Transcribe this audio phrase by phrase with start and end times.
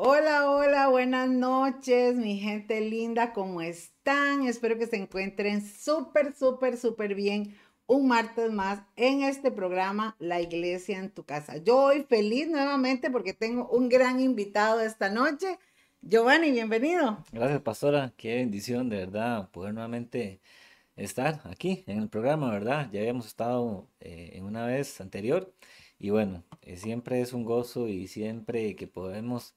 [0.00, 4.46] Hola, hola, buenas noches, mi gente linda, ¿cómo están?
[4.46, 7.56] Espero que se encuentren súper, súper, súper bien
[7.88, 11.56] un martes más en este programa La Iglesia en tu casa.
[11.56, 15.58] Yo hoy feliz nuevamente porque tengo un gran invitado esta noche.
[16.00, 17.24] Giovanni, bienvenido.
[17.32, 18.12] Gracias, pastora.
[18.16, 20.40] Qué bendición, de verdad, poder nuevamente
[20.94, 22.88] estar aquí en el programa, ¿verdad?
[22.92, 25.52] Ya habíamos estado eh, en una vez anterior
[25.98, 29.56] y bueno, eh, siempre es un gozo y siempre que podemos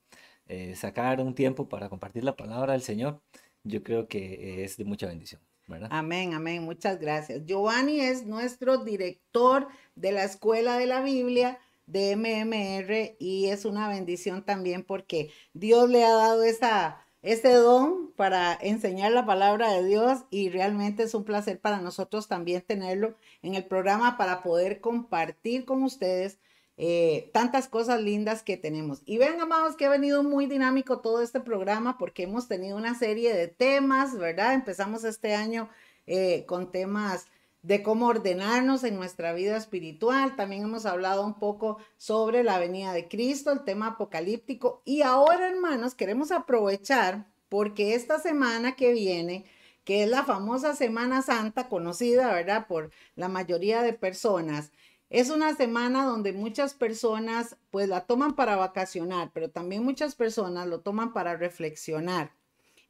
[0.51, 3.21] eh, sacar un tiempo para compartir la palabra del Señor,
[3.63, 5.41] yo creo que es de mucha bendición.
[5.65, 5.87] ¿verdad?
[5.93, 6.63] Amén, amén.
[6.65, 7.45] Muchas gracias.
[7.45, 13.87] Giovanni es nuestro director de la Escuela de la Biblia de MMR y es una
[13.87, 19.85] bendición también porque Dios le ha dado esa, ese don para enseñar la palabra de
[19.85, 24.81] Dios y realmente es un placer para nosotros también tenerlo en el programa para poder
[24.81, 26.39] compartir con ustedes
[26.83, 29.03] eh, tantas cosas lindas que tenemos.
[29.05, 32.95] Y ven, amados, que ha venido muy dinámico todo este programa porque hemos tenido una
[32.95, 34.55] serie de temas, ¿verdad?
[34.55, 35.69] Empezamos este año
[36.07, 37.27] eh, con temas
[37.61, 40.35] de cómo ordenarnos en nuestra vida espiritual.
[40.35, 44.81] También hemos hablado un poco sobre la venida de Cristo, el tema apocalíptico.
[44.83, 49.45] Y ahora, hermanos, queremos aprovechar porque esta semana que viene,
[49.83, 52.65] que es la famosa Semana Santa, conocida, ¿verdad?
[52.65, 54.71] Por la mayoría de personas,
[55.11, 60.67] es una semana donde muchas personas pues la toman para vacacionar, pero también muchas personas
[60.67, 62.31] lo toman para reflexionar.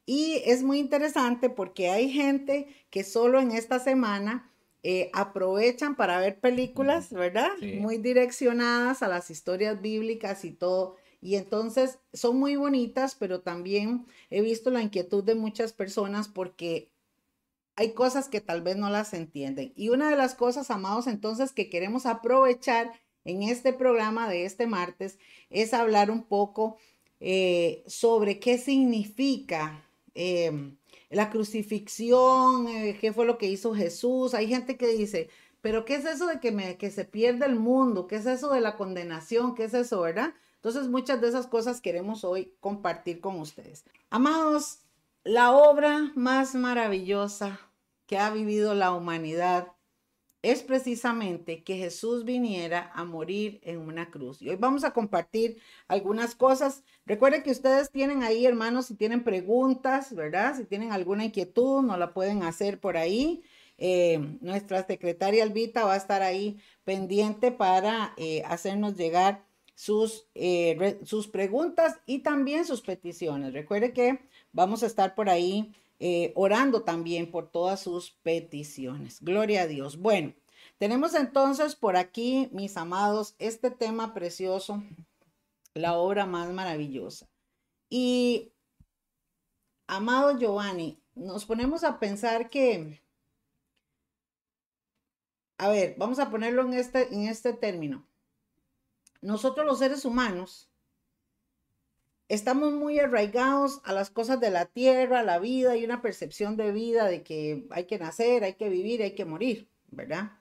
[0.06, 4.52] Y es muy interesante porque hay gente que solo en esta semana
[4.84, 7.50] eh, aprovechan para ver películas, ¿verdad?
[7.80, 10.96] Muy direccionadas a las historias bíblicas y todo.
[11.20, 16.91] Y entonces son muy bonitas, pero también he visto la inquietud de muchas personas porque
[17.76, 19.72] hay cosas que tal vez no las entienden.
[19.76, 22.92] Y una de las cosas, amados, entonces que queremos aprovechar
[23.24, 25.18] en este programa de este martes
[25.50, 26.76] es hablar un poco
[27.20, 30.76] eh, sobre qué significa em,
[31.10, 34.34] la crucifixión, eh, qué fue lo que hizo Jesús.
[34.34, 35.28] Hay gente que dice,
[35.60, 38.06] pero ¿qué es eso de que, que se pierde el mundo?
[38.06, 39.54] ¿Qué es eso de la condenación?
[39.54, 40.34] ¿Qué es eso, verdad?
[40.56, 43.84] Entonces, muchas de esas cosas queremos hoy compartir con ustedes.
[44.10, 44.78] Amados,
[45.24, 47.60] la obra más maravillosa
[48.06, 49.72] que ha vivido la humanidad
[50.42, 54.42] es precisamente que Jesús viniera a morir en una cruz.
[54.42, 56.82] Y hoy vamos a compartir algunas cosas.
[57.06, 60.56] Recuerden que ustedes tienen ahí, hermanos, si tienen preguntas, ¿verdad?
[60.56, 63.44] Si tienen alguna inquietud, no la pueden hacer por ahí.
[63.78, 69.44] Eh, nuestra secretaria Albita va a estar ahí pendiente para eh, hacernos llegar
[69.74, 73.52] sus, eh, sus preguntas y también sus peticiones.
[73.52, 74.18] Recuerde que
[74.52, 79.22] Vamos a estar por ahí eh, orando también por todas sus peticiones.
[79.22, 79.98] Gloria a Dios.
[79.98, 80.34] Bueno,
[80.78, 84.82] tenemos entonces por aquí, mis amados, este tema precioso,
[85.74, 87.28] la obra más maravillosa.
[87.88, 88.52] Y,
[89.86, 93.00] amado Giovanni, nos ponemos a pensar que,
[95.58, 98.04] a ver, vamos a ponerlo en este, en este término.
[99.20, 100.71] Nosotros los seres humanos
[102.34, 106.56] estamos muy arraigados a las cosas de la tierra, a la vida, y una percepción
[106.56, 110.32] de vida de que hay que nacer, hay que vivir, hay que morir, ¿verdad?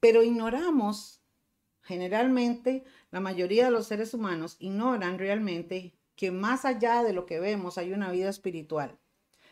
[0.00, 1.20] Pero ignoramos,
[1.82, 2.82] generalmente,
[3.12, 7.78] la mayoría de los seres humanos ignoran realmente que más allá de lo que vemos
[7.78, 8.98] hay una vida espiritual.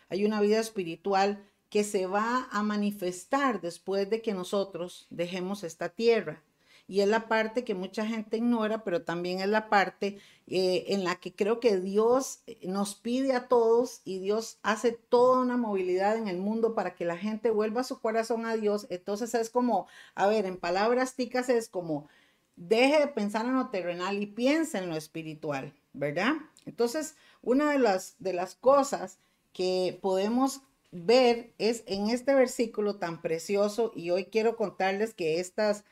[0.09, 5.89] Hay una vida espiritual que se va a manifestar después de que nosotros dejemos esta
[5.89, 6.43] tierra
[6.91, 10.19] y es la parte que mucha gente ignora, pero también es la parte
[10.49, 14.91] eh, en la que creo que Dios eh, nos pide a todos y Dios hace
[14.91, 18.89] toda una movilidad en el mundo para que la gente vuelva su corazón a Dios.
[18.91, 19.87] Entonces es como,
[20.17, 22.09] a ver, en palabras ticas es como,
[22.57, 26.33] deje de pensar en lo terrenal y piense en lo espiritual, ¿verdad?
[26.67, 29.21] Entonces, una de las, de las cosas
[29.53, 35.85] que podemos ver es en este versículo tan precioso y hoy quiero contarles que estas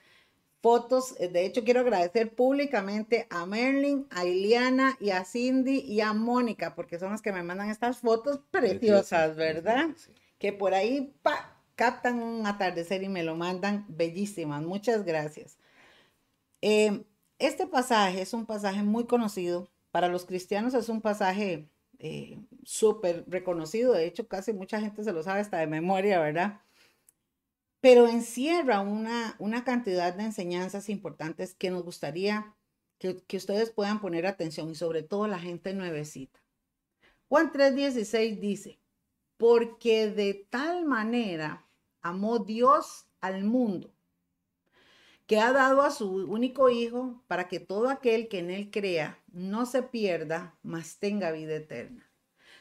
[0.60, 1.14] fotos.
[1.18, 6.12] Eh, de hecho, quiero agradecer públicamente a Merlin, a Iliana y a Cindy y a
[6.12, 9.88] Mónica, porque son las que me mandan estas fotos preciosas, ¿verdad?
[10.38, 11.14] Que por ahí
[11.76, 14.62] captan un atardecer y me lo mandan bellísimas.
[14.62, 15.58] Muchas gracias.
[16.60, 17.04] Em,
[17.38, 19.70] este pasaje es un pasaje muy conocido.
[19.90, 21.68] Para los cristianos es un pasaje
[21.98, 23.92] eh, súper reconocido.
[23.92, 26.60] De hecho, casi mucha gente se lo sabe hasta de memoria, ¿verdad?
[27.80, 32.54] Pero encierra una, una cantidad de enseñanzas importantes que nos gustaría
[32.98, 36.40] que, que ustedes puedan poner atención y sobre todo la gente nuevecita.
[37.28, 38.80] Juan 3:16 dice,
[39.36, 41.66] porque de tal manera
[42.02, 43.92] amó Dios al mundo
[45.28, 49.22] que ha dado a su único Hijo para que todo aquel que en Él crea
[49.30, 52.10] no se pierda, mas tenga vida eterna.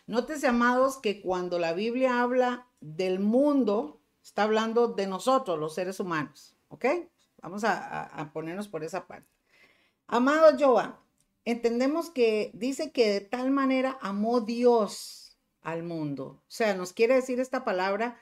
[0.05, 3.96] Nótese, amados, que cuando la Biblia habla del mundo,
[4.27, 6.55] está hablando de nosotros, los seres humanos.
[6.67, 6.85] ¿Ok?
[7.41, 9.29] Vamos a, ponernos por esa parte.
[10.07, 11.01] Amado Joa,
[11.45, 16.41] entendemos que dice que de tal manera amó Dios al mundo.
[16.41, 18.19] O sea, nos quiere decir esta palabra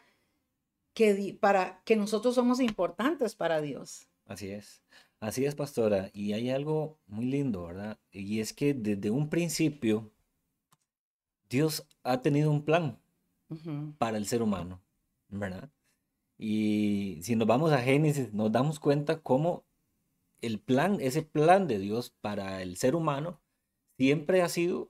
[0.94, 4.07] que, para, que nosotros somos importantes para Dios.
[4.28, 4.84] Así es.
[5.19, 6.12] Así es, pastora.
[6.13, 7.98] Y hay algo muy lindo, ¿verdad?
[8.12, 10.12] Y es que desde un principio
[11.50, 13.00] Dios ha tenido un plan
[13.98, 14.81] para el ser humano,
[15.30, 15.72] ¿verdad?
[16.38, 19.66] Y si nos vamos a Génesis, nos damos cuenta cómo
[20.42, 23.42] el plan, ese plan de Dios para el ser humano,
[23.98, 24.90] siempre ha sido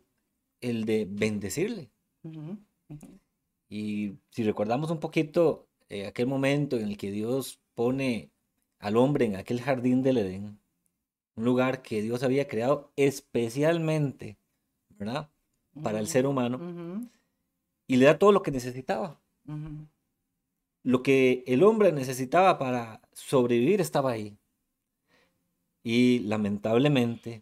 [0.61, 1.91] el de bendecirle.
[3.69, 8.31] Y si recordamos un poquito eh, aquel momento en el que Dios pone
[8.79, 10.59] al hombre en aquel jardín del Edén,
[11.35, 14.37] un lugar que Dios había creado especialmente,
[14.89, 15.29] ¿verdad?
[15.83, 17.09] Para el ser humano,
[17.87, 19.21] y le da todo lo que necesitaba.
[20.85, 24.37] Lo que el hombre necesitaba para sobrevivir estaba ahí.
[25.83, 27.41] Y lamentablemente,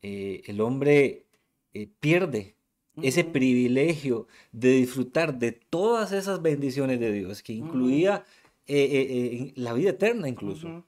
[0.00, 1.26] eh, el hombre
[1.74, 2.54] eh, pierde
[3.02, 8.24] ese privilegio de disfrutar de todas esas bendiciones de Dios, que incluía
[8.68, 10.86] eh, la vida eterna incluso.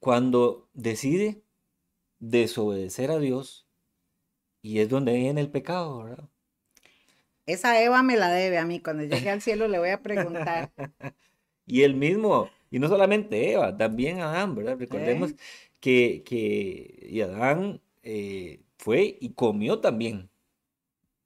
[0.00, 1.42] Cuando decide
[2.18, 3.66] desobedecer a Dios,
[4.62, 6.30] y es donde viene el pecado, ¿verdad?
[7.46, 8.80] Esa Eva me la debe a mí.
[8.80, 10.70] Cuando llegue al cielo le voy a preguntar.
[11.66, 14.76] y el mismo, y no solamente Eva, también Adán, ¿verdad?
[14.78, 15.34] Recordemos
[15.80, 20.30] que, que y Adán eh, fue y comió también.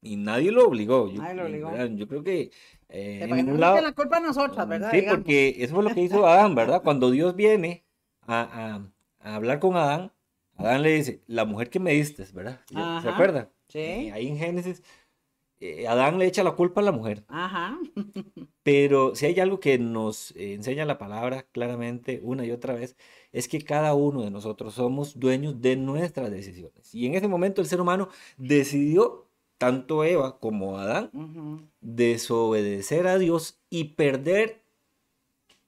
[0.01, 1.11] Y nadie lo obligó.
[1.11, 1.87] Yo, nadie lo obligó.
[1.87, 2.51] Yo creo que
[2.89, 3.81] eh, en ningún lado...
[3.81, 4.91] la culpa a nosotros, ¿verdad?
[4.91, 6.83] Sí, porque eso fue lo que hizo Adán, ¿verdad?
[6.83, 7.85] Cuando Dios viene
[8.27, 8.81] a,
[9.21, 10.13] a, hablar con Adán,
[10.57, 12.61] Adán le dice, la mujer que me diste, ¿verdad?
[13.03, 13.51] ¿Se acuerda?
[13.69, 14.11] Sí.
[14.11, 14.83] ahí en Génesis
[15.61, 17.25] eh, Adán le echa la culpa a la mujer.
[17.29, 17.79] Ajá.
[18.63, 22.97] Pero si hay algo que nos enseña la palabra claramente una y otra vez,
[23.33, 26.95] es que cada uno de nosotros somos dueños de nuestras decisiones.
[26.95, 29.27] Y en ese momento el ser humano decidió,
[29.59, 31.11] tanto Eva como Adán,
[31.81, 34.63] desobedecer a Dios y perder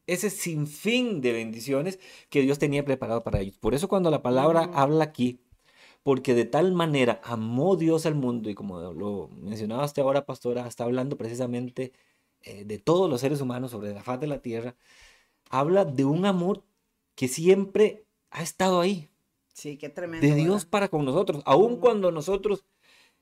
[0.06, 1.98] ese sinfín de bendiciones
[2.28, 3.58] que Dios tenía preparado para ellos.
[3.58, 5.40] Por eso cuando la palabra habla aquí
[6.02, 10.66] porque de tal manera amó Dios al mundo, y como lo mencionaba hasta ahora, pastora,
[10.66, 11.92] está hablando precisamente
[12.42, 14.74] eh, de todos los seres humanos sobre la faz de la tierra,
[15.50, 16.62] habla de un amor
[17.14, 19.08] que siempre ha estado ahí.
[19.52, 20.26] Sí, qué tremendo.
[20.26, 22.64] De Dios para con nosotros, aun cuando nosotros,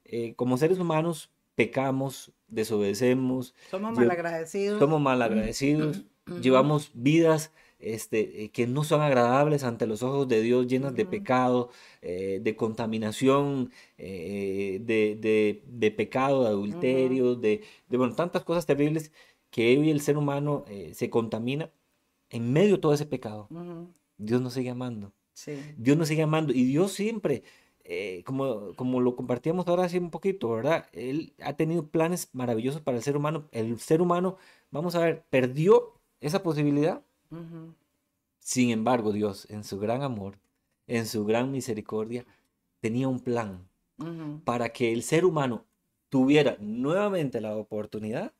[0.04, 3.54] eh, como seres humanos, pecamos, desobedecemos.
[3.70, 4.78] Somos malagradecidos.
[4.78, 6.04] Somos malagradecidos,
[6.40, 11.06] llevamos vidas este, eh, que no son agradables ante los ojos de Dios, llenas de
[11.06, 11.70] pecado,
[12.02, 19.12] eh, de contaminación, eh, de, pecado, de adulterio, de, bueno, tantas cosas terribles
[19.50, 21.70] que hoy el ser humano se contamina
[22.30, 23.48] en medio de todo ese pecado.
[24.18, 25.12] Dios nos sigue amando.
[25.76, 27.44] Dios nos sigue amando y Dios siempre,
[28.24, 30.86] como, como lo compartíamos ahora hace un poquito, ¿verdad?
[30.92, 33.48] Él ha tenido planes maravillosos para el ser humano.
[33.52, 34.36] El ser humano,
[34.70, 37.02] vamos a ver, perdió esa posibilidad
[38.38, 40.38] sin embargo, Dios, en su gran amor,
[40.86, 42.26] en su gran misericordia,
[42.80, 43.68] tenía un plan
[44.44, 45.66] para que el ser humano
[46.08, 48.32] tuviera nuevamente la oportunidad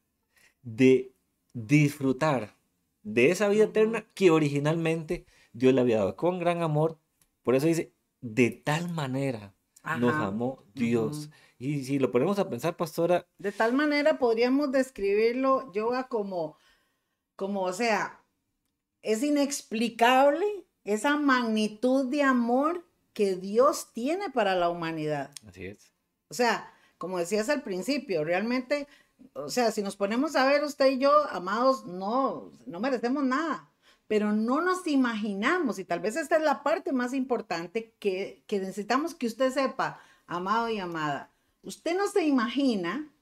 [0.62, 1.12] de
[1.52, 2.57] disfrutar
[3.02, 6.99] de esa vida eterna que originalmente Dios le había dado con gran amor.
[7.42, 9.54] Por eso dice, de tal manera
[9.99, 11.30] nos amó Dios.
[11.59, 13.26] Y si lo ponemos a pensar, pastora.
[13.38, 16.57] De tal manera podríamos describirlo, yoga, como,
[17.35, 18.18] como, o sea,
[19.02, 20.47] es inexplicable
[20.85, 25.31] esa magnitud de amor que Dios tiene para la humanidad.
[25.47, 25.93] Así es.
[26.28, 28.87] O sea, como decías al principio, realmente,
[29.33, 33.71] o sea, si nos ponemos a ver usted y yo, amados, no, no merecemos nada,
[34.07, 38.59] pero no nos imaginamos, y tal vez esta es la parte más importante que, que
[38.59, 41.31] necesitamos que usted sepa, amado y amada,
[41.62, 43.12] usted no se imagina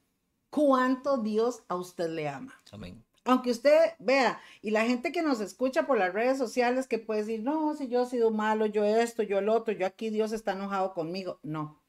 [0.51, 2.55] cuánto Dios a usted le ama.
[2.71, 6.99] Amén aunque usted vea, y la gente que nos escucha por las redes sociales que
[6.99, 10.11] puede decir, no, si yo he sido malo, yo esto, yo el otro, yo aquí
[10.11, 11.41] Dios está enojado conmigo.
[11.43, 11.83] No.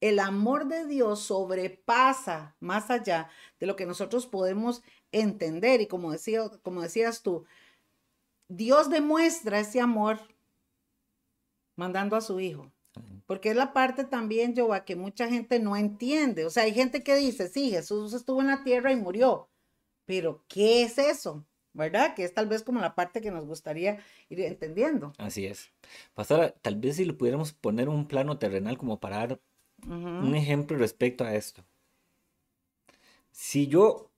[0.00, 4.82] El amor de Dios sobrepasa más allá de lo que nosotros podemos
[5.12, 5.82] entender.
[5.82, 7.44] Y como, decía, como decías tú,
[8.48, 10.18] Dios demuestra ese amor
[11.76, 12.72] mandando a su hijo.
[13.26, 16.46] Porque es la parte también, Jehová, que mucha gente no entiende.
[16.46, 19.50] O sea, hay gente que dice, sí, Jesús estuvo en la tierra y murió.
[20.10, 21.46] Pero, ¿qué es eso?
[21.72, 22.14] ¿verdad?
[22.16, 25.12] Que es tal vez como la parte que nos gustaría ir entendiendo.
[25.18, 25.70] Así es.
[26.14, 29.40] Pastora, tal vez si lo pudiéramos poner un plano terrenal como para dar
[29.86, 31.64] un ejemplo respecto a esto.
[33.30, 34.10] Si yo,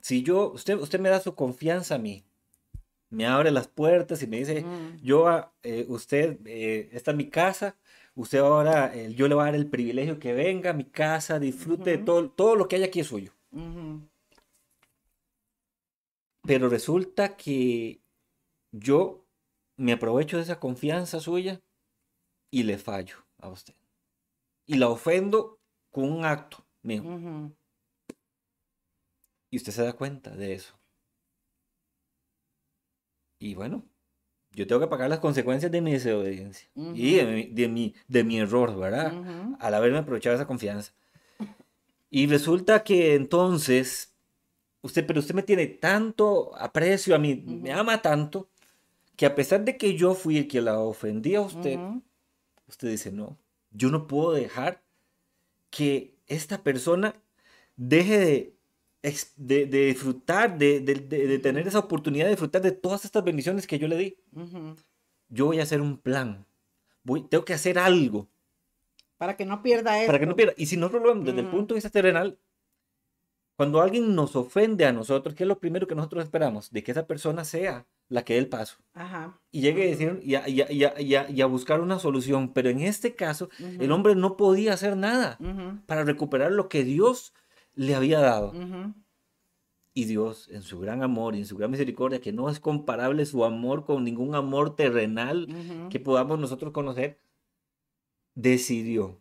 [0.00, 2.24] si yo, usted, usted me da su confianza a mí,
[3.10, 4.64] me abre las puertas y me dice,
[5.02, 7.76] yo, eh, usted, eh, esta es mi casa,
[8.14, 11.40] usted ahora, eh, yo le voy a dar el privilegio que venga a mi casa,
[11.40, 13.32] disfrute de todo, todo lo que hay aquí es suyo.
[16.46, 18.02] Pero resulta que
[18.72, 19.26] yo
[19.76, 21.60] me aprovecho de esa confianza suya
[22.50, 23.74] y le fallo a usted.
[24.66, 25.60] Y la ofendo
[25.90, 27.52] con un acto mío.
[29.50, 30.78] Y usted se da cuenta de eso.
[33.38, 33.84] Y bueno,
[34.52, 38.78] yo tengo que pagar las consecuencias de mi desobediencia y de mi, de, mi, error,
[38.78, 39.56] ¿verdad?
[39.58, 40.92] Al haberme aprovechado esa confianza.
[42.08, 44.13] Y resulta que entonces,
[44.84, 48.48] usted, pero usted me tiene tanto aprecio a mí, me ama tanto,
[49.16, 51.78] que a pesar de que yo fui el que la ofendí a usted,
[52.68, 53.38] usted dice, no,
[53.70, 54.82] yo no puedo dejar
[55.70, 57.14] que esta persona
[57.76, 58.54] deje de
[59.36, 60.80] de, disfrutar, de,
[61.42, 64.16] tener esa oportunidad de disfrutar de todas estas bendiciones que yo le di.
[65.28, 66.46] Yo voy a hacer un plan.
[67.02, 68.28] Voy, tengo que hacer algo.
[69.18, 70.06] Para que no pierda eso.
[70.06, 70.54] Para que no pierda.
[70.56, 72.38] Y si nosotros lo vemos desde el punto de vista terrenal,
[73.56, 76.72] cuando alguien nos ofende a nosotros, ¿qué es lo primero que nosotros esperamos?
[76.72, 78.78] De que esa persona sea la que dé el paso.
[79.52, 82.52] Y llegue a decir y a, y, a, buscar una solución.
[82.52, 85.38] Pero en este caso, el hombre no podía hacer nada
[85.86, 87.32] para recuperar lo que Dios
[87.74, 88.52] le había dado.
[89.96, 93.24] Y Dios, en su gran amor y en su gran misericordia, que no es comparable
[93.26, 95.46] su amor con ningún amor terrenal
[95.90, 97.20] que podamos nosotros conocer,
[98.34, 99.20] decidió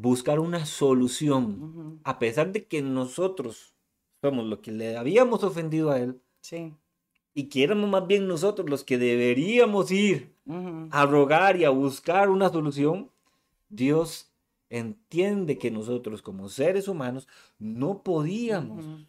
[0.00, 3.74] buscar una solución, a pesar de que nosotros
[4.22, 6.20] somos los que le habíamos ofendido a él.
[7.34, 10.34] Y que éramos más bien nosotros los que deberíamos ir
[10.90, 13.10] a rogar y a buscar una solución.
[13.68, 14.32] Dios
[14.70, 17.28] entiende que nosotros como seres humanos
[17.58, 19.06] no podíamos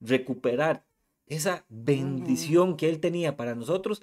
[0.00, 0.84] recuperar
[1.26, 4.02] esa bendición que Él tenía para nosotros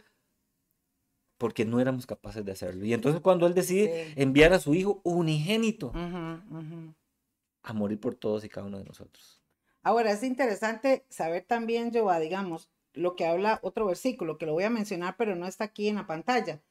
[1.38, 2.86] porque no éramos capaces de hacerlo.
[2.86, 8.50] Y entonces cuando Él decide enviar a su Hijo unigénito a morir por todos y
[8.50, 9.42] cada uno de nosotros.
[9.84, 14.66] Ahora, es interesante saber también, Jehová, digamos, lo que habla otro versículo, que lo voy
[14.66, 16.62] a mencionar, pero no está aquí en la pantalla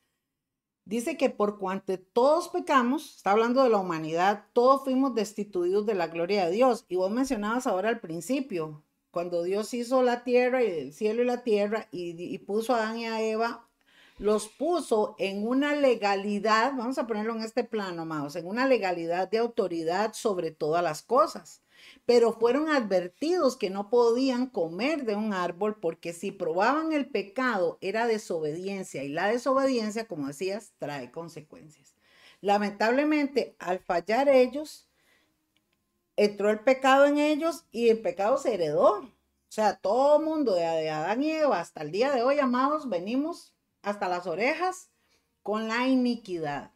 [0.86, 5.94] Dice que por cuanto todos pecamos, está hablando de la humanidad, todos fuimos destituidos de
[5.94, 6.84] la gloria de Dios.
[6.88, 11.26] Y vos mencionabas ahora al principio, cuando Dios hizo la tierra y el cielo y
[11.26, 13.65] la tierra y, puso a Adán y a Eva,
[14.18, 19.30] los puso en una legalidad, vamos a ponerlo en este plano, amados, en una legalidad
[19.30, 21.62] de autoridad sobre todas las cosas
[22.04, 27.78] pero fueron advertidos que no podían comer de un árbol porque si probaban el pecado
[27.80, 31.94] era desobediencia y la desobediencia, como decías, trae consecuencias.
[32.40, 34.88] Lamentablemente, al fallar ellos,
[36.16, 39.00] entró el pecado en ellos y el pecado se heredó.
[39.00, 43.55] O sea, todo mundo de Adán y Eva hasta el día de hoy, amados, venimos
[43.86, 44.90] hasta las orejas
[45.42, 46.72] con la iniquidad.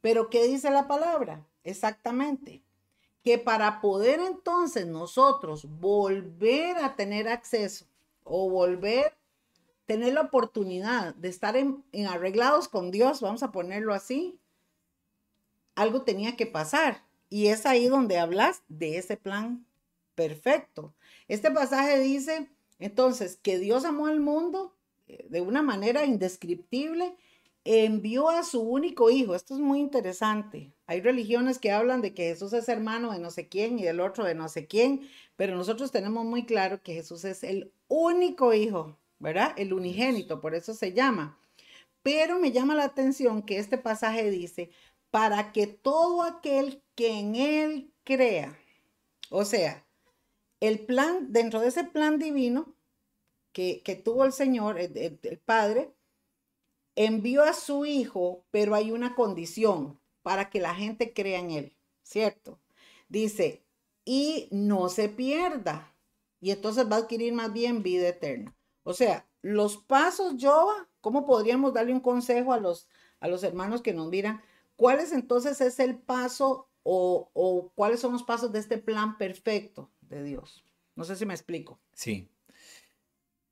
[0.00, 1.46] Pero ¿qué dice la palabra?
[1.64, 2.62] Exactamente
[3.22, 7.86] que para poder entonces nosotros volver a tener acceso
[8.22, 9.16] o volver
[9.86, 14.38] tener la oportunidad de estar en, arreglados con Dios, vamos a ponerlo así,
[15.74, 17.04] algo tenía que pasar.
[17.28, 19.66] Y es ahí donde hablas de ese plan
[20.14, 20.94] perfecto.
[21.28, 24.74] Este pasaje dice entonces que Dios amó al mundo
[25.06, 27.16] de una manera indescriptible
[27.64, 29.34] envió a su único hijo.
[29.34, 30.72] Esto es muy interesante.
[30.86, 34.00] Hay religiones que hablan de que Jesús es hermano de no sé quién y del
[34.00, 38.52] otro de no sé quién, pero nosotros tenemos muy claro que Jesús es el único
[38.52, 39.54] hijo, ¿verdad?
[39.56, 41.38] El unigénito, por eso se llama.
[42.02, 44.70] Pero me llama la atención que este pasaje dice,
[45.10, 48.58] para que todo aquel que en él crea,
[49.30, 49.86] o sea,
[50.60, 52.74] el plan, dentro de ese plan divino
[53.54, 55.94] que, tuvo el Señor, el Padre,
[56.96, 61.76] envió a su hijo, pero hay una condición para que la gente crea en él,
[62.02, 62.60] ¿cierto?
[63.08, 63.64] Dice,
[64.04, 65.94] y no se pierda.
[66.40, 68.54] Y entonces va a adquirir más bien vida eterna.
[68.82, 70.68] O sea, los pasos, yo,
[71.00, 72.88] ¿cómo podríamos darle un consejo a los,
[73.20, 74.42] a los hermanos que nos miran?
[74.76, 79.90] ¿Cuál es entonces es el paso o, cuáles son los pasos de este plan perfecto
[80.02, 80.64] de Dios?
[80.96, 81.80] No sé si me explico.
[81.92, 82.28] Sí.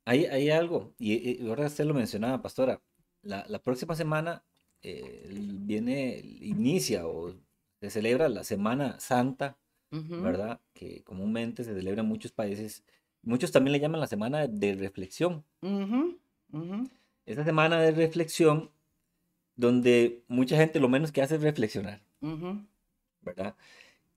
[0.05, 2.81] Hay, hay algo, y, y ahora usted lo mencionaba, pastora,
[3.21, 4.43] la, próxima semana
[4.81, 7.33] eh, viene, inicia o
[7.79, 9.57] se celebra la Semana Santa,
[9.89, 10.59] ¿verdad?
[10.73, 12.83] Que comúnmente se celebra en muchos países
[13.23, 15.43] muchos también le llaman la semana de reflexión.
[15.61, 16.19] Ujú,
[16.51, 16.89] ujú.
[17.25, 18.69] Esta semana de reflexión
[19.55, 22.01] donde mucha gente lo menos que hace es reflexionar,
[23.21, 23.55] ¿verdad?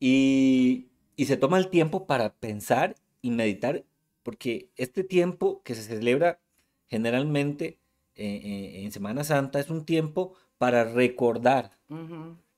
[0.00, 3.84] Y, y se toma el tiempo para pensar y meditar,
[4.26, 6.40] porque este tiempo que se celebra
[6.88, 7.78] generalmente
[8.16, 11.70] eh, eh, en Semana Santa es un tiempo para recordar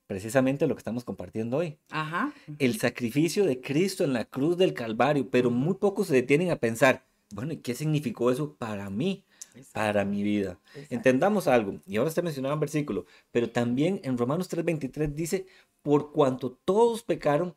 [0.07, 1.77] precisamente lo que estamos compartiendo hoy.
[1.91, 2.33] Ajá.
[2.57, 6.55] el sacrificio de Cristo en la cruz del Calvario, pero muy pocos se detienen a
[6.55, 9.23] pensar, bueno, ¿y qué significó eso para mí,
[9.71, 10.59] para mi vida?
[10.73, 10.95] Exacto.
[10.95, 15.45] Entendamos algo, y ahora está mencionado un versículo, pero también en Romanos 3:23 dice,
[15.83, 17.55] por cuanto todos pecaron,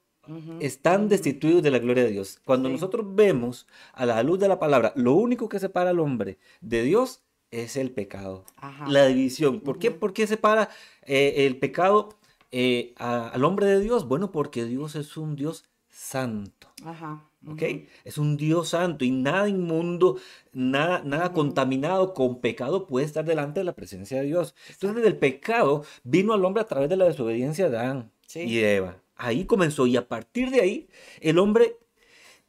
[0.60, 2.40] Están destituidos de la gloria de Dios.
[2.44, 2.74] Cuando Sí.
[2.74, 6.82] nosotros vemos a la luz de la palabra, lo único que separa al hombre de
[6.82, 8.86] Dios es el pecado Ajá.
[8.88, 9.60] la división.
[9.60, 9.90] ¿Por qué.
[9.90, 10.68] ¿Por qué separa
[11.04, 12.10] eh, el pecado
[12.52, 14.06] eh, a- al hombre de Dios?
[14.06, 16.68] Bueno, porque Dios es un Dios santo.
[16.84, 17.24] Ajá.
[17.46, 17.62] ¿Ok?
[18.04, 20.16] Es un Dios santo y nada inmundo,
[20.52, 24.54] nada, nada contaminado con pecado puede estar delante de la presencia de Dios.
[24.70, 28.40] Entonces, el pecado vino al hombre a través de la desobediencia de Adán Sí.
[28.42, 28.96] y de Eva.
[29.24, 30.88] Ahí comenzó y a partir de ahí
[31.20, 31.76] el hombre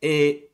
[0.01, 0.51] eh,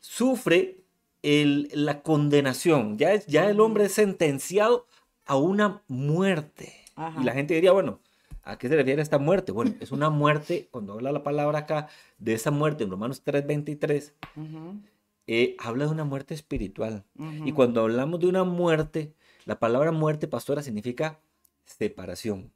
[0.00, 0.76] sufre
[1.22, 2.98] el- la condenación.
[2.98, 3.14] Ya,
[3.48, 4.86] el hombre es sentenciado
[5.24, 6.74] a una muerte.
[6.94, 7.20] Ajá.
[7.20, 8.00] Y la gente diría, bueno,
[8.42, 9.50] ¿a qué se refiere esta muerte?
[9.50, 14.12] Bueno, es una muerte, cuando habla la palabra acá de esa muerte en Romanos 3:23,
[14.36, 14.80] Ujú,
[15.26, 17.02] eh, habla de una muerte espiritual.
[17.44, 19.14] Y cuando hablamos de una muerte,
[19.46, 21.18] la palabra muerte, pastora, significa
[21.64, 22.52] separación.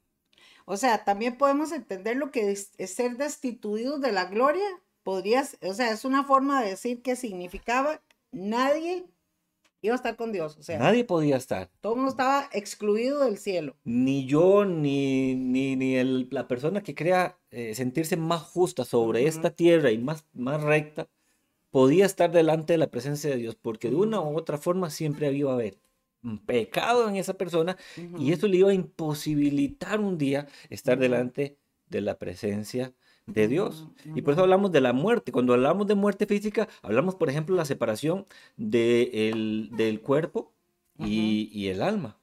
[0.65, 4.65] O sea, también podemos entender lo que es, es ser destituidos de la gloria.
[5.03, 8.01] Podrías, o sea, es una forma de decir que significaba
[8.31, 9.05] nadie
[9.81, 10.57] iba a estar con Dios.
[10.57, 11.69] O sea, Nadie podía estar.
[11.81, 13.75] todo el mundo estaba excluido del cielo.
[13.83, 19.25] Ni yo, ni, ni, ni el- la persona que crea eh, sentirse más justa sobre
[19.25, 21.09] esta tierra y más, más recta,
[21.71, 25.31] podía estar delante de la presencia de Dios, porque de una u otra forma siempre
[25.33, 25.79] iba a haber
[26.45, 31.57] pecado en esa persona y Ujú, eso le iba a imposibilitar un día estar delante
[31.89, 32.93] de la presencia
[33.27, 33.87] de Dios.
[34.15, 35.31] Y por eso hablamos de la muerte.
[35.31, 38.25] Cuando hablamos de muerte física, hablamos, por ejemplo, de la separación
[38.57, 40.53] de el- del cuerpo
[40.99, 42.17] y, y el alma.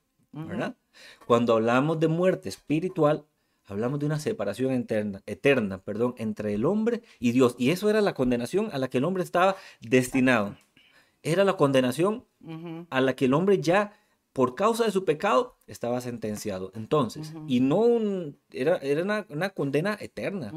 [1.26, 3.24] Cuando hablamos de muerte espiritual,
[3.66, 7.54] hablamos de una separación eterna, eterna, perdón, entre el hombre y Dios.
[7.58, 10.56] Y eso era la condenación a la que el hombre estaba destinado.
[11.22, 12.24] Era la condenación
[12.90, 13.92] a la que el hombre ya,
[14.32, 16.70] por causa de su pecado, estaba sentenciado.
[16.74, 20.50] Entonces, y no un- era, era una, una condena eterna,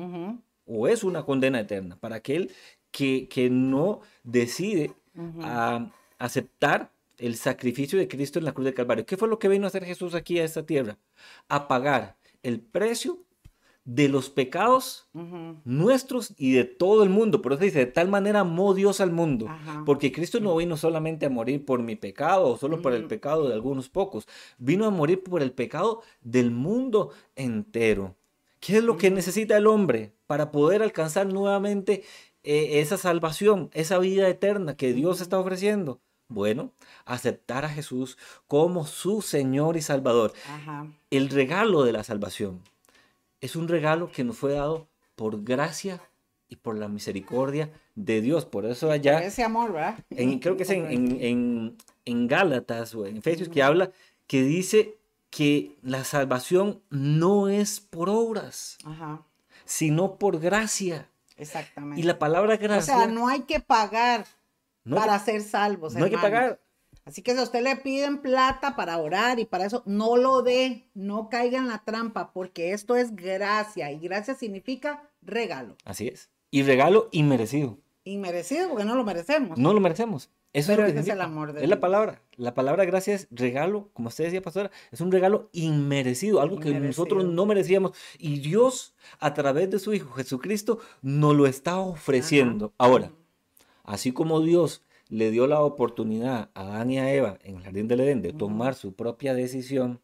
[0.65, 2.51] o es una condena eterna, para aquel
[2.91, 4.93] que, que no decide
[5.41, 9.05] a aceptar el sacrificio de Cristo en la cruz del Calvario.
[9.05, 10.97] ¿Qué fue lo que vino a hacer Jesús aquí a esta tierra?
[11.49, 13.19] A pagar el precio
[13.83, 15.07] de los pecados
[15.63, 17.41] nuestros y de todo el mundo.
[17.41, 19.47] Por eso dice, de tal manera amó Dios al mundo.
[19.49, 19.83] Ajá.
[19.85, 23.09] Porque Cristo no vino solamente a morir por mi pecado o solo por el Ujú.
[23.09, 24.27] pecado de algunos pocos.
[24.57, 28.15] Vino a morir por el pecado del mundo entero.
[28.59, 32.03] ¿Qué es lo que necesita el hombre para poder alcanzar nuevamente
[32.43, 35.99] eh, esa salvación, esa vida eterna que Dios está ofreciendo?
[36.27, 36.71] Bueno,
[37.05, 38.17] aceptar a Jesús
[38.47, 40.31] como su Señor y Salvador.
[40.47, 40.87] Ajá.
[41.09, 42.61] El regalo de la salvación
[43.41, 46.01] es un regalo que nos fue dado por gracia
[46.47, 48.45] y por la misericordia de Dios.
[48.45, 49.97] Por eso allá Ese amor, ¿verdad?
[50.09, 53.91] en- creo que es en, en, en- en Gálatas o en Efesios que habla,
[54.27, 54.97] que dice
[55.29, 59.21] que la salvación no es por obras, Ajá,
[59.65, 61.07] sino por gracia.
[61.37, 61.99] exactamente.
[62.01, 64.25] Y la palabra O gracia sea, no hay que pagar
[64.83, 65.93] no, para que, ser salvos.
[65.95, 66.59] no hay que pagar.
[67.05, 70.41] Así que si a usted le piden plata para orar y para eso, no lo
[70.41, 75.75] dé, no caiga en la trampa, porque esto es gracia y gracia significa regalo.
[75.83, 76.29] Así es.
[76.51, 77.79] Y regalo inmerecido.
[78.03, 79.57] Inmerecido porque no lo merecemos.
[79.57, 80.29] No lo merecemos.
[80.53, 82.21] Eso Pero es, lo que es el amor de Es la palabra.
[82.35, 86.73] La palabra gracia es regalo, como usted decía, pastora, es un regalo inmerecido, algo que
[86.73, 87.93] nosotros no merecíamos.
[88.19, 92.73] Y Dios, a través de su Hijo Jesucristo, nos lo está ofreciendo.
[92.77, 93.11] Ahora,
[93.83, 97.87] así como Dios le dio la oportunidad a Adán y a Eva en el jardín
[97.89, 99.99] del Edén de tomar su propia decisión,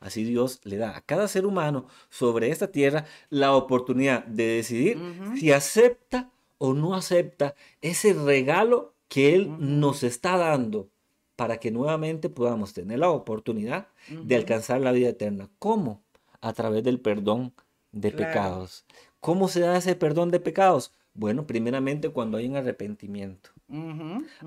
[0.00, 4.98] así Dios le da a cada ser humano sobre esta tierra la oportunidad de decidir
[5.36, 10.88] si acepta o no acepta ese regalo que Él nos está dando
[11.36, 15.48] para que nuevamente podamos tener la oportunidad de alcanzar la vida eterna.
[15.58, 16.02] ¿Cómo?
[16.42, 17.54] A través del perdón
[17.92, 18.26] de Claro.
[18.30, 18.84] pecados.
[19.20, 20.92] ¿Cómo se da ese perdón de pecados?
[21.20, 23.50] Bueno, primeramente cuando hay un arrepentimiento.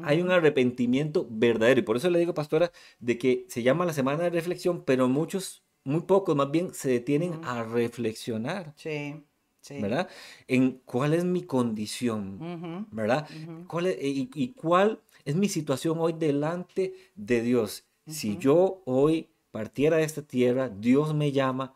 [0.01, 1.81] Hay un arrepentimiento verdadero.
[1.81, 5.07] Y por eso le digo, pastora, de que se llama la semana de reflexión, pero
[5.07, 8.73] muchos, muy pocos más bien, se detienen a reflexionar.
[8.75, 9.23] Sí.
[9.69, 10.09] ¿verdad?
[10.47, 13.29] En cuál es mi condición, ¿verdad?
[13.67, 17.85] ¿Cuál y, cuál es mi situación hoy delante de Dios?
[18.07, 21.75] Si yo hoy partiera de esta tierra, Dios me llama,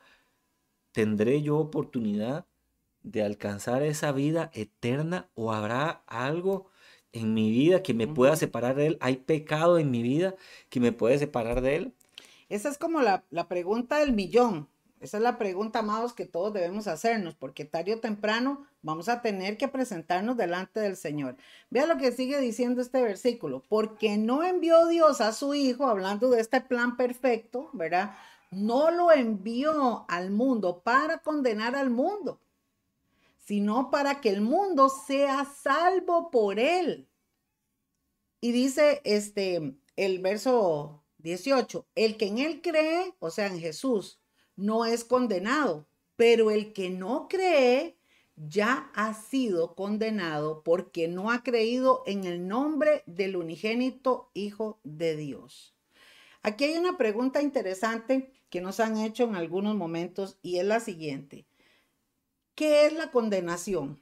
[0.91, 2.47] ¿tendré yo oportunidad
[3.11, 6.69] de alcanzar esa vida eterna o habrá algo
[7.13, 8.97] en mi vida que me pueda separar de Él?
[9.01, 10.35] ¿Hay pecado en mi vida
[10.69, 11.93] que me puede separar de Él?
[12.49, 14.67] Esa es como la, la pregunta del millón.
[14.99, 19.21] Esa es la pregunta, amados, que todos debemos hacernos, porque tarde o temprano vamos a
[19.21, 21.37] tener que presentarnos delante del Señor.
[21.69, 26.31] Vea lo que sigue diciendo este versículo, porque no envió Dios a su Hijo, hablando
[26.31, 28.15] de este plan perfecto, ¿verdad?
[28.49, 32.39] No lo envió al mundo para condenar al mundo,
[33.47, 37.07] sino para que el mundo sea salvo por él.
[38.41, 44.19] Y dice este el verso 18, el que en él cree, o sea, en Jesús,
[44.57, 47.97] no es condenado, pero el que no cree
[48.35, 55.15] ya ha sido condenado porque no ha creído en el nombre del unigénito Hijo de
[55.15, 55.73] Dios.
[56.41, 60.81] Aquí hay una pregunta interesante que nos han hecho en algunos momentos y es la
[60.81, 61.46] siguiente.
[62.57, 64.01] ¿Qué es la condenación?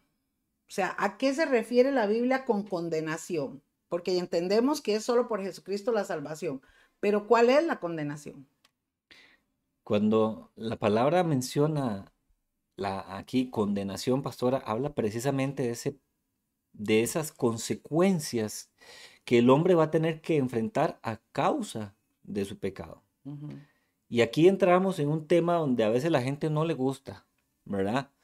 [0.62, 3.62] O sea, ¿a qué se refiere la Biblia con condenación?
[3.90, 6.62] Porque entendemos que es solo por Jesucristo la salvación,
[7.02, 8.48] pero ¿cuál es la condenación?
[9.84, 12.14] Cuando la palabra menciona
[12.78, 16.00] la aquí condenación, pastora, habla precisamente de, ese,
[16.72, 18.72] de esas consecuencias
[19.26, 23.04] que el hombre va a tener que enfrentar a causa de su pecado.
[24.08, 27.28] Y aquí entramos en un tema donde a veces la gente no le gusta,
[27.66, 28.15] ¿verdad?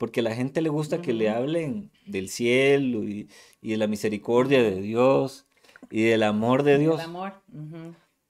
[0.00, 3.28] Porque a la gente le gusta que le hablen del cielo y,
[3.60, 5.44] de la misericordia de Dios
[5.90, 7.02] y del amor de Dios.
[7.02, 7.34] amor.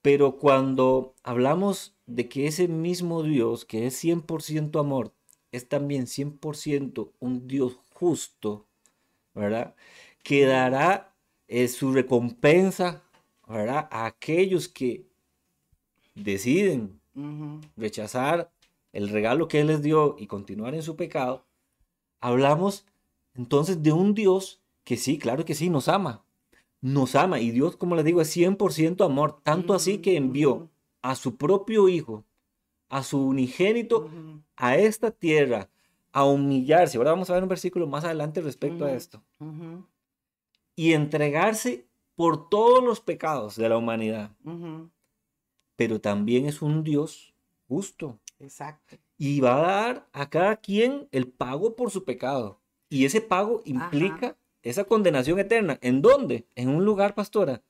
[0.02, 5.14] Pero cuando hablamos de que ese mismo Dios, que es 100% amor,
[5.52, 8.66] es también 100% un Dios justo,
[9.33, 9.76] ¿verdad?
[10.24, 11.14] Que dará
[11.46, 13.04] eh, su recompensa,
[13.46, 13.87] ¿verdad?
[13.92, 15.06] A aquellos que
[16.16, 16.98] deciden
[17.76, 18.50] rechazar
[18.92, 21.46] el regalo que Él les dio y continuar en su pecado,
[22.20, 22.87] hablamos
[23.35, 26.24] entonces de un Dios que sí, claro que sí, nos ama,
[26.80, 27.40] nos ama.
[27.40, 29.40] Y Dios, como les digo, es 100% amor.
[29.42, 30.68] Tanto así que envió
[31.02, 32.24] a su propio Hijo,
[32.88, 34.11] a su unigénito,
[34.56, 35.68] a esta tierra,
[36.12, 36.98] a humillarse.
[36.98, 39.22] Ahora vamos a ver un versículo más adelante respecto a esto.
[40.74, 44.33] Y entregarse por todos los pecados de la humanidad.
[45.76, 47.33] Pero también es un Dios
[47.68, 48.18] justo.
[48.38, 48.96] Exacto.
[49.22, 52.59] Y va a dar a cada quien el pago por su pecado.
[52.88, 55.78] Y ese pago implica esa condenación eterna.
[55.83, 56.46] ¿En dónde?
[56.54, 57.61] En un lugar, pastora,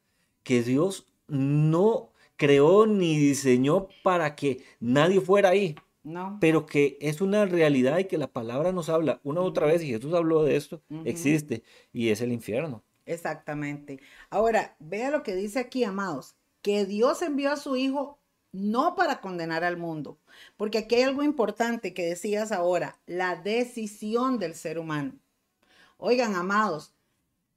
[0.44, 5.74] que Dios no creó ni diseñó para que nadie fuera ahí.
[6.04, 6.38] No.
[6.40, 9.82] Pero que es una realidad y que la palabra nos habla una u otra vez,
[9.82, 12.84] y Jesús habló de esto, existe, y es el infierno.
[13.06, 13.98] Exactamente.
[14.30, 18.19] Ahora, vea lo que dice aquí, amados, que Dios envió a su Hijo
[18.52, 20.18] no para condenar al mundo,
[20.56, 25.14] porque aquí hay algo importante que decías ahora, la decisión del ser humano.
[25.98, 26.94] Oigan, amados,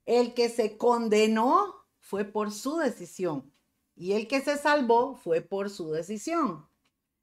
[0.06, 3.52] el que se condenó fue por su decisión
[3.96, 6.68] y el que se salvó fue por su decisión.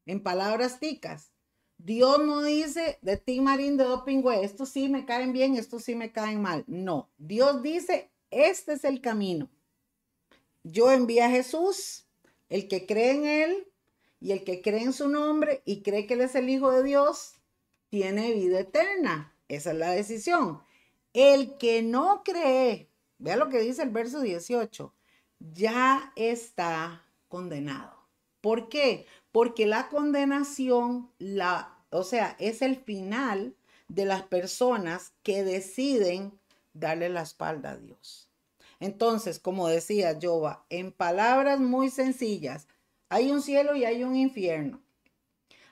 [0.07, 1.31] En palabras ticas,
[1.79, 5.95] Dios no dice de ti, Marín, de Dopingüe, estos sí me caen bien, estos sí
[5.95, 6.65] me caen mal.
[6.67, 9.49] No, Dios dice, este es el camino.
[10.63, 12.07] Yo envío a Jesús,
[12.51, 13.67] el que cree en Él
[14.21, 16.83] y el que cree en su nombre y cree que Él es el Hijo de
[16.83, 17.37] Dios,
[17.89, 19.35] tiene vida eterna.
[19.49, 20.63] Esa es la decisión.
[21.13, 24.95] El que no cree, vea lo que dice el verso 18,
[25.41, 27.97] ya está condenado.
[28.41, 29.07] ¿Por qué?
[29.33, 33.55] Porque la condenación, la, o sea, es el final
[33.89, 36.39] de las personas que deciden
[36.75, 38.30] darle la espalda a Dios.
[38.81, 42.67] Entonces, como decía Jova, en palabras muy sencillas,
[43.11, 44.83] hay un cielo y hay un infierno.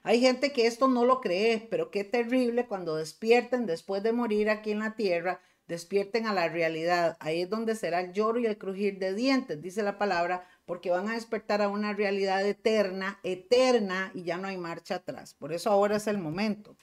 [0.03, 4.49] Hay gente que esto no lo cree, pero qué terrible cuando despierten después de morir
[4.51, 7.17] aquí en la tierra, despierten a la realidad.
[7.21, 10.91] Ahí es donde será el lloro y el crujir de dientes, dice la palabra, porque
[10.91, 15.35] van a despertar a una realidad eterna, eterna, y ya no hay marcha atrás.
[15.35, 16.77] Por eso ahora es el momento.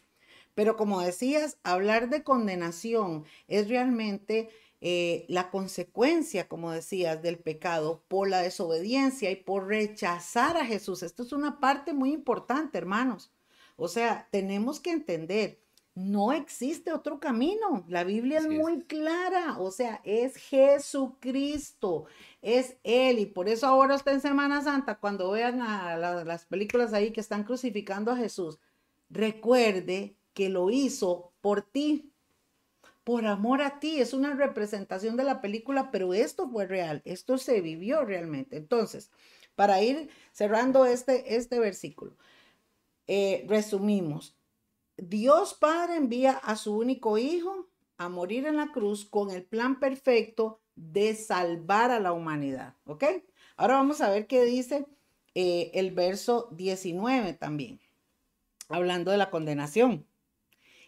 [0.53, 4.49] Pero como decías, hablar de condenación es realmente
[4.81, 11.01] eh, la consecuencia, como decías, del pecado por la desobediencia y por rechazar a Jesús.
[11.03, 13.31] Esto es una parte muy importante, hermanos.
[13.77, 15.59] O sea, tenemos que entender,
[15.95, 17.85] no existe otro camino.
[17.87, 19.57] La Biblia es muy clara.
[19.59, 22.05] O sea, es Jesucristo,
[22.41, 23.19] es Él.
[23.19, 27.21] Y por eso ahora está en Semana Santa, cuando vean a las películas ahí que
[27.21, 28.59] están crucificando a Jesús,
[29.09, 32.11] recuerde que lo hizo por ti,
[33.05, 34.01] por amor a ti.
[34.01, 38.57] Es una representación de la película, pero esto fue real, esto se vivió realmente.
[38.57, 39.11] Entonces,
[39.55, 42.17] para ir cerrando este, este versículo,
[43.07, 44.35] eh, resumimos.
[44.97, 49.79] Dios Padre envía a su único hijo a morir en la cruz con el plan
[49.79, 52.75] perfecto de salvar a la humanidad.
[52.85, 53.03] ¿Ok?
[53.55, 54.85] Ahora vamos a ver qué dice
[55.35, 57.79] eh, el verso 19 también,
[58.67, 60.05] hablando de la condenación.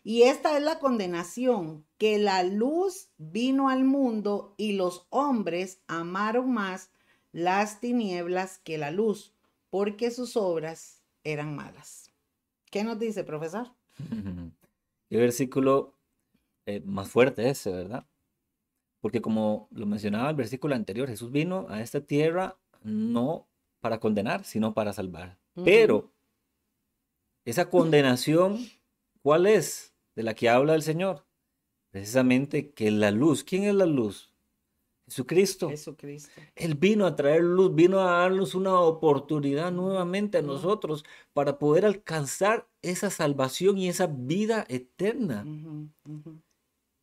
[0.09, 6.53] Y esta es la condenación, que la luz vino al mundo y los hombres amaron
[6.53, 6.91] más
[7.33, 9.35] las tinieblas que la luz,
[9.69, 12.13] porque sus obras eran malas.
[12.71, 13.67] ¿Qué nos dice, profesor?
[15.09, 15.93] El versículo
[16.65, 18.07] eh, más fuerte ese, ¿verdad?
[19.01, 23.49] Porque como lo mencionaba el versículo anterior, Jesús vino a esta tierra no
[23.81, 25.37] para condenar, sino para salvar.
[25.65, 26.13] Pero
[27.43, 28.57] esa condenación,
[29.21, 29.96] ¿cuál es?
[30.17, 31.27] De la que habla el Señor.
[31.91, 34.33] Precisamente que la luz, ¿quién es la luz?
[35.05, 35.69] Jesucristo.
[35.69, 36.41] Jesucristo.
[36.55, 41.85] Él vino a traer luz, vino a darnos una oportunidad nuevamente a nosotros para poder
[41.85, 45.45] alcanzar esa salvación y esa vida eterna.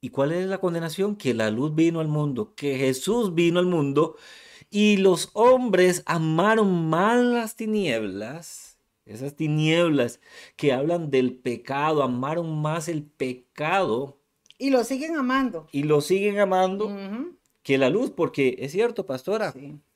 [0.00, 1.14] ¿Y cuál es la condenación?
[1.14, 4.16] Que la luz vino al mundo, que Jesús vino al mundo
[4.70, 8.73] y los hombres amaron más las tinieblas,
[9.06, 10.20] esas tinieblas
[10.56, 14.18] que hablan del pecado, amaron más el pecado.
[14.58, 15.66] Y lo siguen amando.
[15.72, 16.90] Y lo siguen amando
[17.62, 19.54] que la luz, porque es cierto, pastora,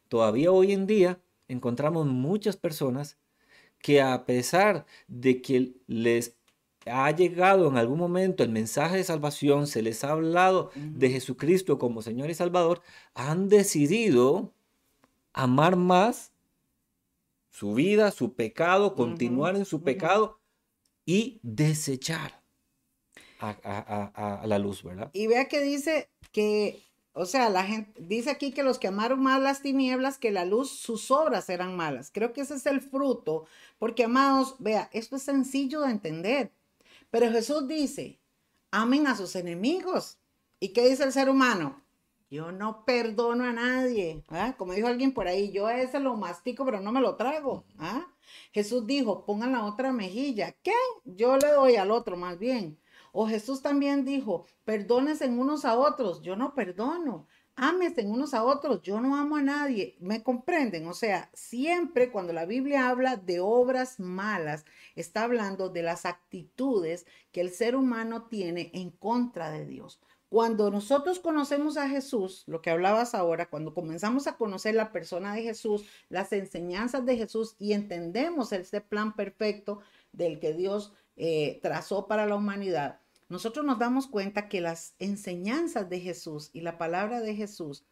[0.08, 3.18] todavía hoy en día encontramos muchas personas
[3.78, 6.36] que a pesar de que les
[6.86, 11.78] ha llegado en algún momento el mensaje de salvación, se les ha hablado de Jesucristo
[11.78, 12.82] como Señor y Salvador,
[13.14, 14.52] han decidido
[15.32, 16.32] amar más
[17.50, 20.40] su vida, su pecado, continuar en su pecado
[21.04, 22.42] y desechar
[23.40, 25.10] a, a, la luz, ¿verdad?
[25.12, 26.82] Y vea que dice que
[27.20, 30.44] o sea, la gente dice aquí que los que amaron más las tinieblas que la
[30.44, 32.12] luz, sus obras eran malas.
[32.14, 33.44] Creo que ese es el fruto,
[33.80, 36.52] porque amados, vea, esto es sencillo de entender.
[37.10, 38.20] Pero Jesús dice,
[38.70, 40.18] amen a sus enemigos.
[40.60, 41.82] ¿Y qué dice el ser humano?
[42.30, 44.22] Yo no perdono a nadie.
[44.28, 44.54] ¿ah?
[44.58, 47.64] Como dijo alguien por ahí, yo a ese lo mastico, pero no me lo trago.
[47.78, 48.06] ¿ah?
[48.52, 50.52] Jesús dijo, pongan la otra mejilla.
[50.62, 50.74] ¿Qué?
[51.04, 52.78] Yo le doy al otro más bien.
[53.12, 57.26] O Jesús también dijo, perdónense unos a otros, yo no perdono.
[57.56, 59.96] Ámense unos a otros, yo no amo a nadie.
[59.98, 60.86] ¿Me comprenden?
[60.86, 64.64] O sea, siempre cuando la Biblia habla de obras malas,
[64.94, 69.98] está hablando de las actitudes que el ser humano tiene en contra de Dios.
[70.28, 75.34] Cuando nosotros conocemos a Jesús, lo que hablabas ahora, cuando comenzamos a conocer la persona
[75.34, 79.80] de Jesús, las enseñanzas de Jesús y entendemos ese plan perfecto
[80.12, 85.90] del que Dios eh, trazó para la humanidad, nosotros nos damos cuenta que las enseñanzas
[85.90, 87.84] de Jesús y la palabra de Jesús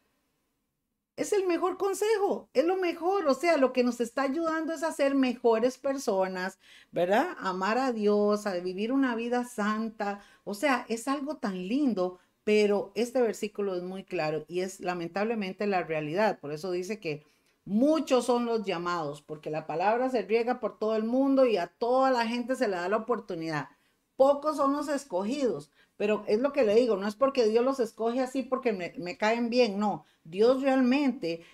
[1.16, 4.83] es el mejor consejo, es lo mejor, o sea, lo que nos está ayudando es
[4.83, 6.59] a ser mejores personas,
[6.92, 7.37] ¿verdad?
[7.38, 12.93] Amar a Dios, a vivir una vida santa, o sea, es algo tan lindo, pero
[12.95, 17.25] este versículo es muy claro y es lamentablemente la realidad, por eso dice que
[17.65, 21.67] muchos son los llamados, porque la palabra se riega por todo el mundo y a
[21.67, 23.71] toda la gente se le da la oportunidad.
[24.15, 27.81] Pocos son los escogidos, pero es lo que le digo, no es porque Dios los
[27.81, 31.45] escoge así porque me, caen bien, no, Dios realmente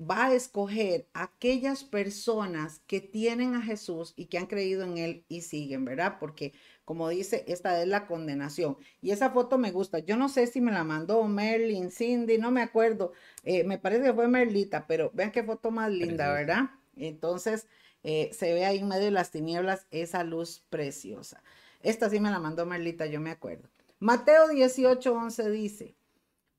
[0.00, 5.24] va a escoger aquellas personas que tienen a Jesús y que han creído en Él
[5.28, 6.18] y siguen, ¿verdad?
[6.20, 6.52] Porque
[6.84, 8.78] como dice, esta es la condenación.
[9.02, 9.98] Y esa foto me gusta.
[9.98, 13.12] Yo no sé si me la mandó Merlin, Cindy, no me acuerdo.
[13.44, 16.70] Eh, me parece que fue Merlita, pero vean qué foto más linda, ¿verdad?
[16.96, 17.66] Entonces
[18.04, 21.42] eh, se ve ahí en medio de las tinieblas esa luz preciosa.
[21.82, 23.68] Esta sí me la mandó Marlita, yo me acuerdo.
[23.98, 25.94] Mateo 18, 11 dice,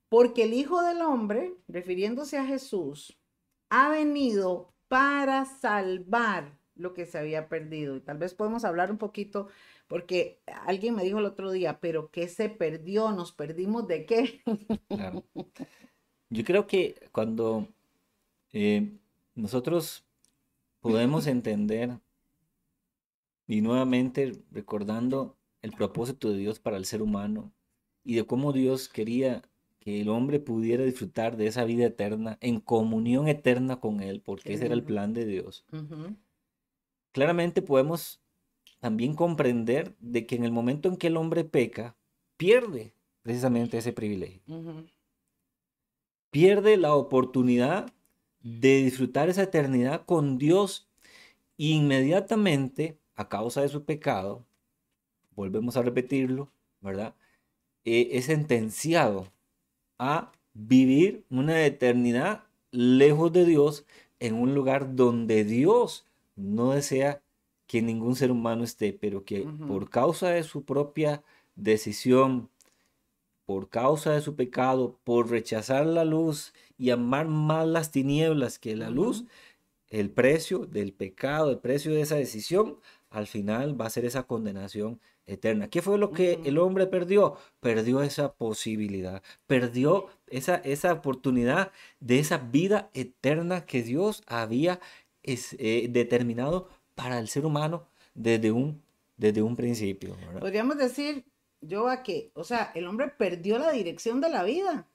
[0.09, 3.17] porque el Hijo del Hombre, refiriéndose a Jesús,
[3.69, 7.95] ha venido para salvar lo que se había perdido.
[7.95, 9.47] Y tal vez podemos hablar un poquito,
[9.87, 13.11] porque alguien me dijo el otro día, pero ¿qué se perdió?
[13.11, 14.41] ¿Nos perdimos de qué?
[16.29, 17.67] Yo creo que cuando
[18.53, 18.97] eh,
[19.35, 20.05] nosotros
[20.79, 21.99] podemos entender
[23.47, 27.51] y nuevamente recordando el propósito de Dios para el ser humano
[28.03, 29.41] y de cómo Dios quería
[29.89, 34.53] que el hombre pudiera disfrutar de esa vida eterna en comunión eterna con Él, porque
[34.53, 35.65] ese era el plan de Dios.
[37.11, 38.21] Claramente podemos
[38.79, 41.97] también comprender de que en el momento en que el hombre peca,
[42.37, 44.43] pierde precisamente ese privilegio.
[46.29, 47.91] Pierde la oportunidad
[48.41, 50.87] de disfrutar esa eternidad con Dios
[51.57, 54.45] inmediatamente a causa de su pecado,
[55.35, 57.15] volvemos a repetirlo, ¿verdad?
[57.85, 59.33] Eh, es sentenciado
[59.99, 63.85] a vivir una eternidad lejos de Dios
[64.19, 67.21] en un lugar donde Dios no desea
[67.67, 71.23] que ningún ser humano esté, pero que por causa de su propia
[71.55, 72.49] decisión,
[73.45, 78.75] por causa de su pecado, por rechazar la luz y amar más las tinieblas que
[78.75, 79.25] la luz,
[79.89, 84.23] el precio del pecado, el precio de esa decisión, al final va a ser esa
[84.23, 84.99] condenación
[85.29, 85.69] eterna.
[85.69, 87.35] ¿Qué fue lo que el hombre perdió?
[87.59, 94.79] Perdió esa posibilidad, perdió esa, esa oportunidad de esa vida eterna que Dios había
[95.23, 98.81] eh, determinado para el ser humano desde un,
[99.17, 100.15] desde un principio.
[100.39, 101.25] Podríamos decir,
[101.61, 104.87] yo a que, o sea, el hombre perdió la dirección de la vida,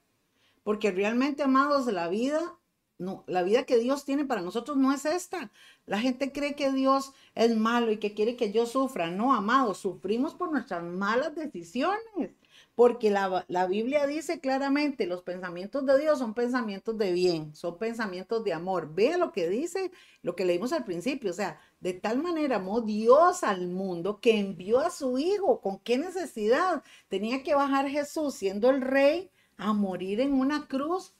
[0.63, 2.57] porque realmente, amados, la vida
[2.97, 5.51] no, la vida que Dios tiene para nosotros no es esta.
[5.85, 9.11] La gente cree que Dios es malo y que quiere que yo sufra.
[9.11, 12.31] No, amados, sufrimos por nuestras malas decisiones.
[12.73, 17.77] Porque la, la, Biblia dice claramente, los pensamientos de Dios son pensamientos de bien, son
[17.77, 18.93] pensamientos de amor.
[18.93, 21.31] Vea lo que dice, lo que leímos al principio.
[21.31, 25.59] O sea, de tal manera amó Dios al mundo que envió a su Hijo.
[25.59, 26.81] ¿Con qué necesidad?
[27.09, 31.13] Tenía que bajar Jesús siendo el rey a morir en una cruz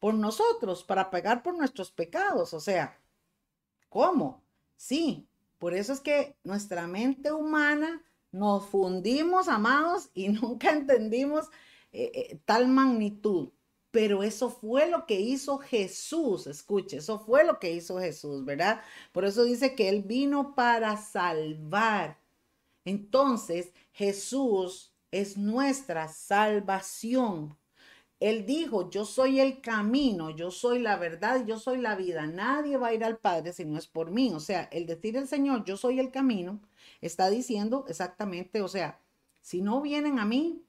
[0.00, 2.52] por nosotros, para pagar por nuestros pecados.
[2.54, 2.98] O sea,
[3.88, 4.42] ¿cómo?
[4.76, 11.46] Sí, por eso es que nuestra mente humana nos fundimos, amados, y nunca entendimos
[11.92, 13.50] eh, eh, tal magnitud.
[13.90, 18.80] Pero eso fue lo que hizo Jesús, escuche, eso fue lo que hizo Jesús, ¿verdad?
[19.12, 22.20] Por eso dice que Él vino para salvar.
[22.84, 27.56] Entonces, Jesús es nuestra salvación.
[28.20, 32.26] Él dijo, yo soy el camino, yo soy la verdad, yo soy la vida.
[32.26, 34.30] Nadie va a ir al Padre si no es por mí.
[34.34, 36.60] O sea, el decir el Señor, yo soy el camino,
[37.00, 39.00] está diciendo exactamente, o sea,
[39.40, 40.62] si no vienen a mí,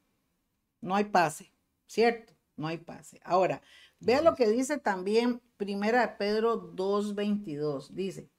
[0.79, 1.51] no hay pase,
[1.87, 2.33] ¿cierto?
[2.55, 3.19] No hay pase.
[3.25, 3.61] Ahora,
[3.99, 7.89] vea lo que dice también Primera Pedro 2.22.
[7.89, 8.29] Dice,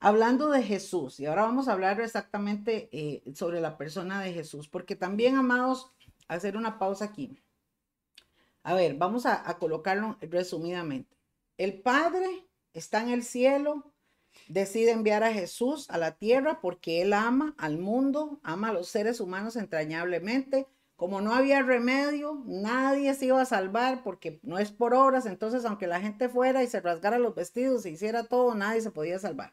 [0.00, 4.68] hablando de Jesús, y ahora vamos a hablar exactamente eh, sobre la persona de Jesús,
[4.68, 5.92] porque también, amados,
[6.28, 7.38] hacer una pausa aquí.
[8.64, 11.16] A ver, vamos a, colocarlo resumidamente.
[11.58, 13.92] El Padre está en el cielo,
[14.48, 18.88] decide enviar a Jesús a la tierra porque Él ama al mundo, ama a los
[18.88, 20.66] seres humanos entrañablemente.
[20.96, 25.66] Como no había remedio, nadie se iba a salvar porque no es por obras, entonces
[25.66, 29.18] aunque la gente fuera y se rasgara los vestidos y hiciera todo, nadie se podía
[29.18, 29.52] salvar.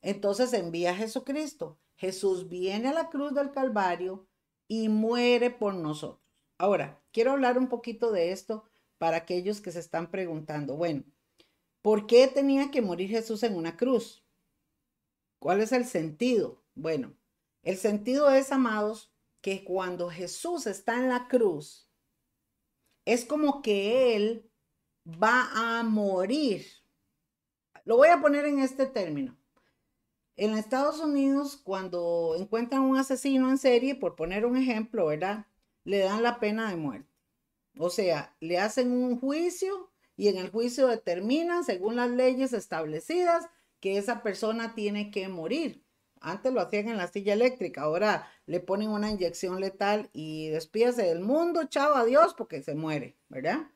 [0.00, 1.78] Entonces envía a Jesucristo.
[1.96, 4.26] Jesús viene a la cruz del Calvario
[4.66, 6.19] y muere por nosotros.
[6.60, 8.64] Ahora, quiero hablar un poquito de esto
[8.98, 11.04] para aquellos que se están preguntando, bueno,
[11.80, 14.22] ¿por qué tenía que morir Jesús en una cruz?
[15.38, 16.62] ¿Cuál es el sentido?
[16.74, 17.14] Bueno,
[17.62, 21.88] el sentido es, amados, que cuando Jesús está en la cruz,
[23.06, 24.50] es como que Él
[25.06, 26.66] va a morir.
[27.86, 29.34] Lo voy a poner en este término.
[30.36, 35.46] En Estados Unidos, cuando encuentran un asesino en serie, por poner un ejemplo, ¿verdad?
[35.90, 37.08] Le dan la pena de muerte.
[37.76, 43.48] O sea, le hacen un juicio y en el juicio determinan, según las leyes establecidas,
[43.80, 45.82] que esa persona tiene que morir.
[46.20, 51.02] Antes lo hacían en la silla eléctrica, ahora le ponen una inyección letal y despídase
[51.02, 53.66] del mundo, chao, adiós, porque se muere, ¿verdad?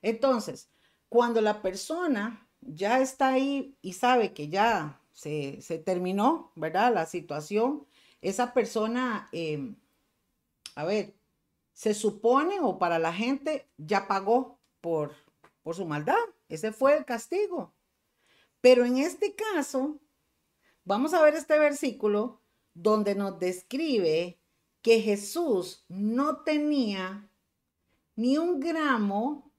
[0.00, 0.70] Entonces,
[1.10, 6.94] cuando la persona ya está ahí y sabe que ya se, terminó, ¿verdad?
[6.94, 7.86] La situación,
[8.22, 9.76] esa persona, em,
[10.76, 11.14] a ver,
[11.74, 15.14] se supone o para la gente ya pagó por,
[15.62, 16.14] por su maldad.
[16.48, 17.74] Ese fue el castigo.
[18.60, 20.00] Pero en este caso,
[20.84, 22.40] vamos a ver este versículo
[22.72, 24.38] donde nos describe
[24.80, 27.28] que Jesús no tenía
[28.16, 29.50] ni un gramo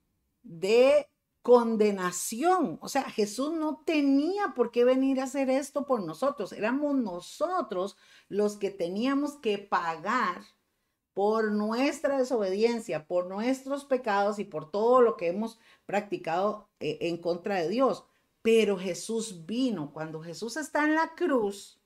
[0.42, 1.08] de
[1.42, 2.78] condenación.
[2.80, 6.52] O sea, Jesús no tenía por qué venir a hacer esto por nosotros.
[6.52, 7.96] Éramos nosotros
[8.28, 10.42] los que teníamos que pagar
[11.16, 17.16] por nuestra desobediencia, por nuestros pecados y por todo lo que hemos practicado eh, en
[17.16, 18.04] contra de Dios.
[18.42, 21.80] Pero Jesús vino, cuando Jesús está en la cruz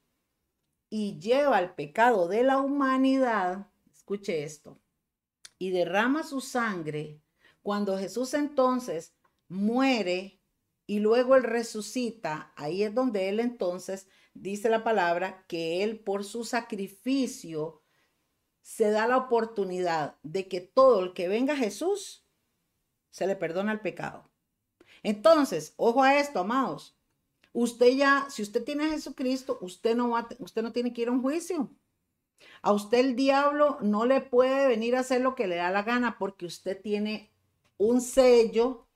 [0.88, 4.80] y lleva el pecado de la humanidad, escuche esto,
[5.60, 7.20] y derrama su sangre,
[7.62, 9.14] cuando Jesús entonces
[9.46, 10.40] muere
[10.88, 16.24] y luego él resucita, ahí es donde él entonces dice la palabra que él por
[16.24, 17.80] su sacrificio
[18.70, 22.24] se da la oportunidad de que todo el que venga a Jesús
[23.10, 24.30] se le perdona el pecado.
[25.02, 26.96] Entonces, ojo a esto, amados.
[27.52, 31.08] Usted ya, si usted tiene a Jesucristo, usted no va, usted no tiene que ir
[31.08, 31.68] a un juicio.
[32.62, 35.82] A usted el diablo no le puede venir a hacer lo que le da la
[35.82, 37.28] gana porque usted tiene
[37.76, 38.86] un sello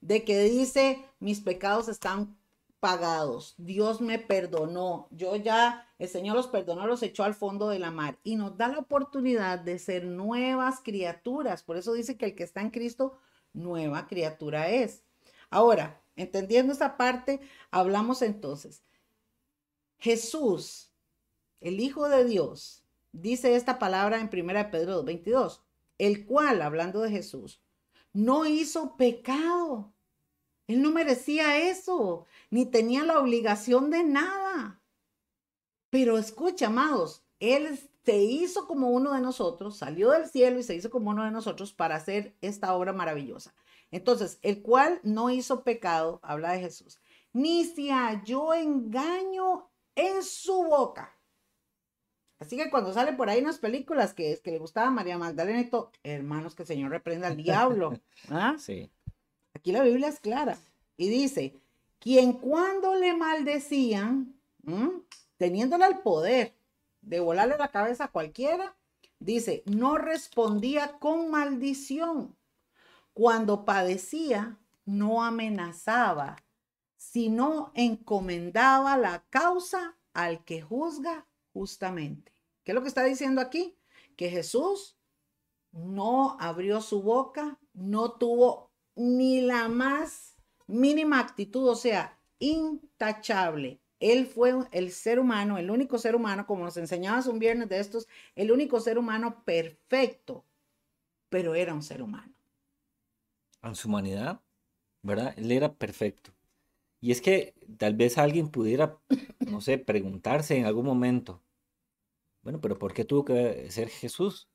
[0.00, 2.37] de que dice mis pecados están
[2.80, 7.78] pagados, Dios me perdonó, yo ya, el Señor los perdonó, los echó al fondo de
[7.78, 11.62] la mar y nos da la oportunidad de ser nuevas criaturas.
[11.62, 13.18] Por eso dice que el que está en Cristo,
[13.52, 15.02] nueva criatura es.
[15.50, 18.82] Ahora, entendiendo esa parte, hablamos entonces,
[19.98, 20.92] Jesús,
[21.60, 25.60] el Hijo de Dios, dice esta palabra en 1 Pedro 2.22,
[25.98, 27.60] el cual, hablando de Jesús,
[28.12, 29.92] no hizo pecado.
[30.68, 34.80] Él no merecía eso, ni tenía la obligación de nada.
[35.90, 40.74] Pero escucha, amados, Él se hizo como uno de nosotros, salió del cielo y se
[40.74, 43.54] hizo como uno de nosotros para hacer esta obra maravillosa.
[43.90, 47.00] Entonces, el cual no hizo pecado, habla de Jesús,
[47.32, 51.18] ni se halló engaño en su boca.
[52.38, 55.18] Así que cuando sale por ahí unas películas que, es que le gustaba a María
[55.18, 57.98] Magdalena y todo, hermanos, que el Señor reprenda al diablo.
[58.28, 58.54] ¿ah?
[58.58, 58.92] Sí.
[59.58, 60.56] Aquí la Biblia es clara
[60.96, 61.60] y dice,
[61.98, 64.40] quien cuando le maldecían,
[65.36, 66.54] teniéndole el poder
[67.00, 68.76] de volarle la cabeza a cualquiera,
[69.18, 72.36] dice, no respondía con maldición.
[73.14, 76.36] Cuando padecía, no amenazaba,
[76.96, 82.32] sino encomendaba la causa al que juzga justamente.
[82.62, 83.76] ¿Qué es lo que está diciendo aquí?
[84.14, 84.96] Que Jesús
[85.72, 88.67] no abrió su boca, no tuvo
[88.98, 90.34] ni la más
[90.66, 93.80] mínima actitud, o sea, intachable.
[94.00, 97.78] Él fue el ser humano, el único ser humano, como nos enseñabas un viernes de
[97.78, 100.44] estos, el único ser humano perfecto,
[101.28, 102.34] pero era un ser humano.
[103.62, 104.40] En su humanidad,
[105.02, 105.34] ¿verdad?
[105.36, 106.32] Él era perfecto.
[107.00, 108.98] Y es que tal vez alguien pudiera,
[109.40, 111.42] no sé, preguntarse en algún momento,
[112.42, 114.48] bueno, pero ¿por qué tuvo que ser Jesús?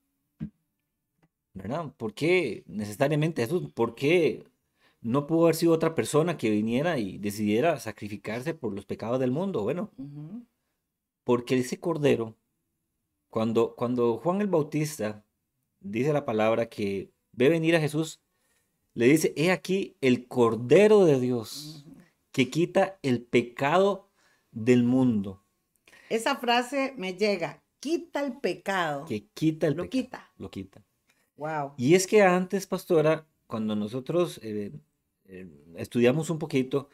[1.53, 1.93] ¿Verdad?
[1.97, 3.71] ¿Por qué necesariamente Jesús?
[3.73, 4.43] ¿Por qué
[5.01, 9.31] no pudo haber sido otra persona que viniera y decidiera sacrificarse por los pecados del
[9.31, 9.61] mundo?
[9.61, 9.91] Bueno,
[11.23, 12.35] porque ese cordero,
[13.29, 15.23] cuando, cuando Juan el Bautista
[15.79, 18.19] dice la palabra que ve venir a Jesús,
[18.95, 21.85] le dice, he aquí el cordero de Dios
[22.31, 24.09] que quita el pecado
[24.51, 25.43] del mundo.
[26.09, 29.05] Esa frase me llega, quita el pecado.
[29.05, 30.31] Que quita el lo quita.
[30.37, 30.83] Lo quita.
[31.43, 31.73] Wow.
[31.75, 34.71] Y es que antes, pastora, cuando nosotros eh,
[35.25, 36.87] eh, estudiamos un poquito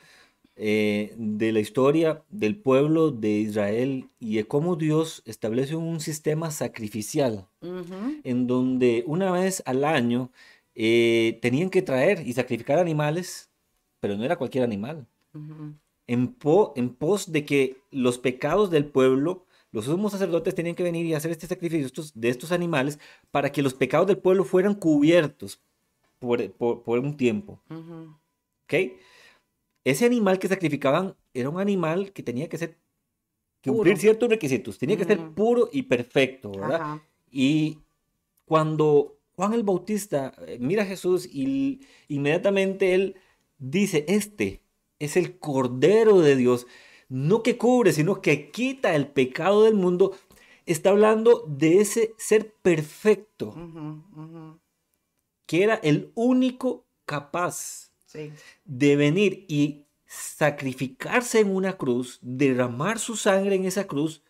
[0.55, 6.49] eh, de la historia del pueblo de Israel y de cómo Dios establece un sistema
[6.49, 10.31] sacrificial, en donde una vez al año
[10.73, 13.51] tenían que traer y sacrificar animales,
[13.99, 15.05] pero no era cualquier animal.
[16.07, 16.35] en,
[16.75, 21.13] en pos de que los pecados del pueblo los sumos sacerdotes tenían que venir y
[21.13, 22.99] hacer este sacrificio de estos animales
[23.31, 25.61] para que los pecados del pueblo fueran cubiertos
[26.19, 26.41] por,
[26.99, 27.61] un tiempo.
[28.63, 28.73] ¿Ok?
[29.83, 32.77] Ese animal que sacrificaban era un animal que tenía que ser
[33.63, 37.01] cumplir ciertos requisitos, tenía que ser puro y perfecto, ¿verdad?
[37.31, 37.79] Y
[38.45, 43.15] cuando Juan el Bautista eh, mira a Jesús y inmediatamente él
[43.57, 44.61] dice, este
[44.97, 46.67] es el Cordero de Dios
[47.09, 50.15] no que cubre, sino que quita el pecado del mundo,
[50.65, 53.55] está hablando de ese ser perfecto,
[55.45, 57.91] que era el único capaz
[58.65, 64.23] de venir y sacrificarse en una cruz, derramar su sangre en esa cruz,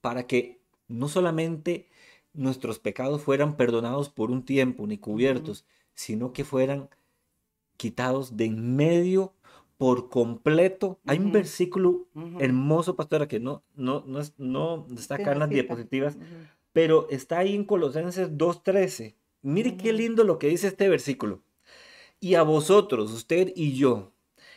[0.00, 1.88] para que no solamente
[2.32, 6.88] nuestros pecados fueran perdonados por un tiempo ni cubiertos, sino que fueran
[7.76, 9.32] quitados de en medio
[9.76, 10.98] por completo.
[11.06, 12.06] Hay un versículo
[12.38, 16.16] hermoso, pastora, que no, no, no, no está acá en las diapositivas,
[16.72, 19.14] pero está ahí en Colosenses 2.13.
[19.42, 21.42] Mire qué lindo lo que dice este versículo.
[22.20, 24.12] Y a vosotros, usted y yo,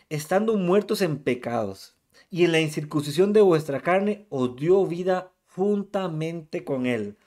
[0.09, 1.95] estando muertos en pecados
[2.31, 7.17] y en la incircuncisión de vuestra carne, os dio vida juntamente con él,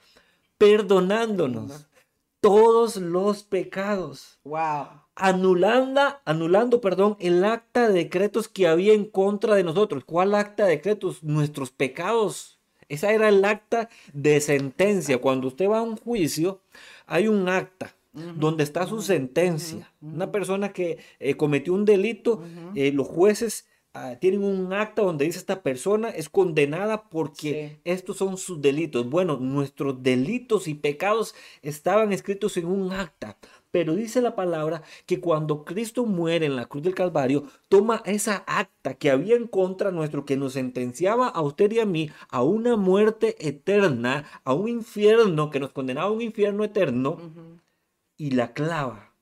[0.57, 1.87] perdonándonos
[2.43, 4.37] todos los pecados.
[4.43, 10.03] Wow anulando, anulando perdón, el acta de decretos que había en contra de nosotros.
[10.05, 11.23] ¿Cuál acta de decretos?
[11.23, 12.59] Nuestros pecados.
[12.89, 15.19] Esa era el acta de sentencia.
[15.19, 16.61] Cuando usted va a un juicio,
[17.05, 19.91] hay un acta donde está su sentencia.
[20.01, 22.43] Una persona que eh, cometió un delito,
[22.75, 28.17] eh, los jueces ah, tienen un acta donde dice esta persona es condenada porque estos
[28.17, 29.09] son sus delitos.
[29.09, 33.37] Bueno, nuestros delitos y pecados estaban escritos en un acta.
[33.73, 38.43] Pero dice la palabra que cuando Cristo muere en la cruz del Calvario, toma esa
[38.45, 42.43] acta que había en contra nuestro, que nos sentenciaba a usted y a mí a
[42.43, 47.17] una muerte eterna, a un infierno, que nos condenaba a un infierno eterno,
[48.15, 49.15] y la clava.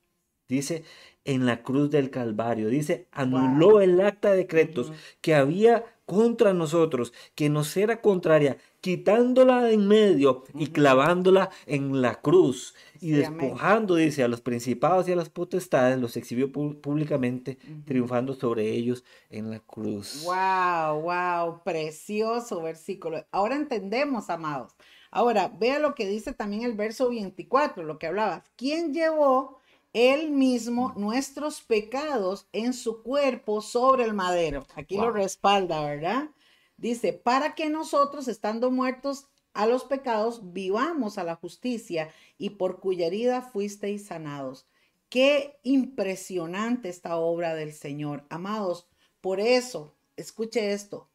[0.50, 0.84] Dice,
[1.26, 2.70] en la cruz del Calvario.
[2.70, 4.92] Dice, anuló el acta de decretos
[5.22, 12.02] que había contra nosotros, que nos era contraria, quitándola de en medio y clavándola en
[12.02, 17.58] la cruz y despojando, dice, a los principados y a las potestades, los exhibió públicamente,
[17.86, 20.24] triunfando sobre ellos en la cruz.
[20.26, 23.26] Wow, wow, precioso versículo.
[23.32, 24.76] Ahora entendemos, amados.
[25.12, 28.44] Ahora, vea lo que dice también el verso 24, lo que hablabas.
[28.58, 29.61] ¿Quién llevó
[29.94, 34.66] él mismo nuestros pecados en su cuerpo sobre el madero?
[34.76, 36.30] Aquí lo respalda, ¿verdad?
[36.78, 42.80] Dice, para que nosotros, estando muertos a los pecados, vivamos a la justicia y por
[42.80, 44.66] cuya herida fuisteis sanados.
[45.10, 48.26] Qué impresionante esta obra del Señor.
[48.30, 48.88] Amados,
[49.20, 51.10] por eso, escuche esto.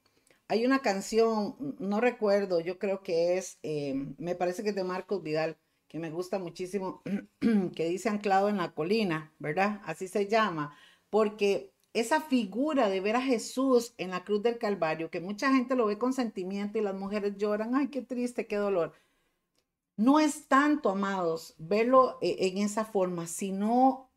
[0.48, 4.84] Hay una canción, no recuerdo, yo creo que es, eh, me parece que es de
[4.84, 5.56] Marcos Vidal,
[5.88, 7.02] que me gusta muchísimo,
[7.74, 9.80] que dice anclado en la colina, ¿verdad?
[9.84, 10.76] Así se llama,
[11.10, 15.76] porque esa figura de ver a Jesús en la cruz del Calvario, que mucha gente
[15.76, 18.92] lo ve con sentimiento y las mujeres lloran, ay, qué triste, qué dolor.
[19.96, 24.10] No es tanto, amados, verlo eh, en esa forma, sino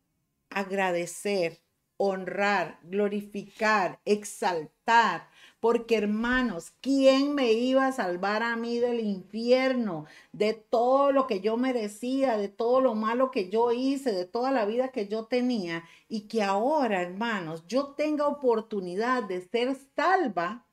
[0.50, 1.62] agradecer,
[1.96, 5.29] honrar, glorificar, exaltar
[5.60, 11.40] porque hermanos, ¿quién me iba a salvar a mí del infierno, de todo lo que
[11.40, 15.26] yo merecía, de todo lo malo que yo hice, de toda la vida que yo
[15.26, 15.84] tenía?
[16.08, 20.66] Y que ahora, hermanos, yo tenga oportunidad de ser salva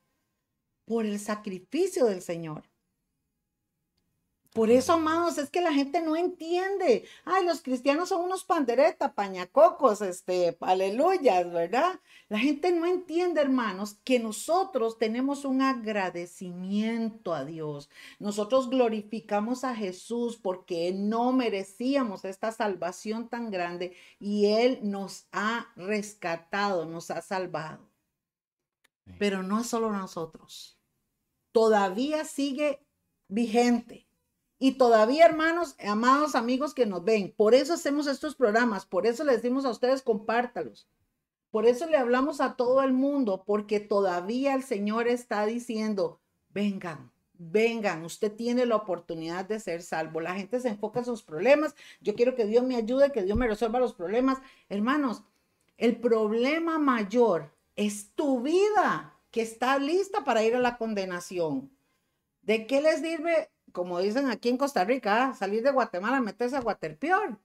[0.85, 2.63] por el sacrificio del Señor.
[4.53, 7.05] Por eso, amados, es que la gente no entiende.
[7.25, 11.99] Ay, los cristianos son unos panderetas, pañacocos, este, aleluyas, ¿verdad?
[12.29, 17.89] La gente no entiende, hermanos, que nosotros tenemos un agradecimiento a Dios.
[18.19, 25.71] Nosotros glorificamos a Jesús porque no merecíamos esta salvación tan grande y Él nos ha
[25.75, 27.87] rescatado, nos ha salvado.
[29.19, 30.79] Pero no es solo nosotros.
[31.51, 32.85] Todavía sigue
[33.27, 34.06] vigente
[34.59, 39.23] y todavía, hermanos, amados amigos que nos ven, por eso hacemos estos programas, por eso
[39.23, 40.87] les decimos a ustedes, compártalos.
[41.51, 47.11] Por eso le hablamos a todo el mundo, porque todavía el Señor está diciendo, vengan,
[47.33, 50.21] vengan, usted tiene la oportunidad de ser salvo.
[50.21, 51.75] La gente se enfoca en sus problemas.
[52.01, 54.39] Yo quiero que Dios me ayude, que Dios me resuelva los problemas.
[54.69, 55.23] Hermanos,
[55.77, 61.71] el problema mayor es tu vida que está lista para ir a la condenación.
[62.41, 66.55] ¿De qué les sirve como dicen aquí en Costa Rica, ah, salir de Guatemala, meterse
[66.55, 67.39] a Guaterpeor.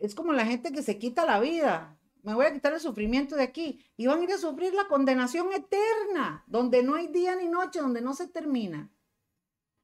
[0.00, 1.98] Es como la gente que se quita la vida.
[2.22, 3.84] Me voy a quitar el sufrimiento de aquí.
[3.96, 7.80] Y van a ir a sufrir la condenación eterna, donde no hay día ni noche,
[7.80, 8.90] donde no se termina.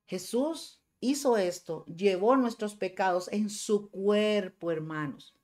[0.07, 5.35] Jesús hizo esto, llevó nuestros pecados en su cuerpo, hermanos.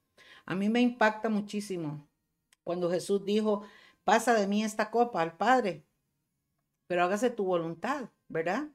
[0.44, 2.08] A mí me impacta muchísimo
[2.62, 3.62] cuando Jesús dijo,
[4.04, 5.84] pasa de mí esta copa al Padre,
[6.86, 8.68] pero hágase tu voluntad, ¿verdad?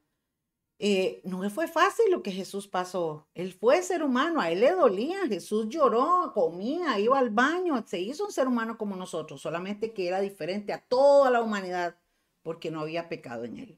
[0.83, 3.27] Eh, no fue fácil lo que Jesús pasó.
[3.35, 7.99] Él fue ser humano, a él le dolía, Jesús lloró, comía, iba al baño, se
[7.99, 11.97] hizo un ser humano como nosotros, solamente que era diferente a toda la humanidad
[12.41, 13.77] porque no había pecado en él.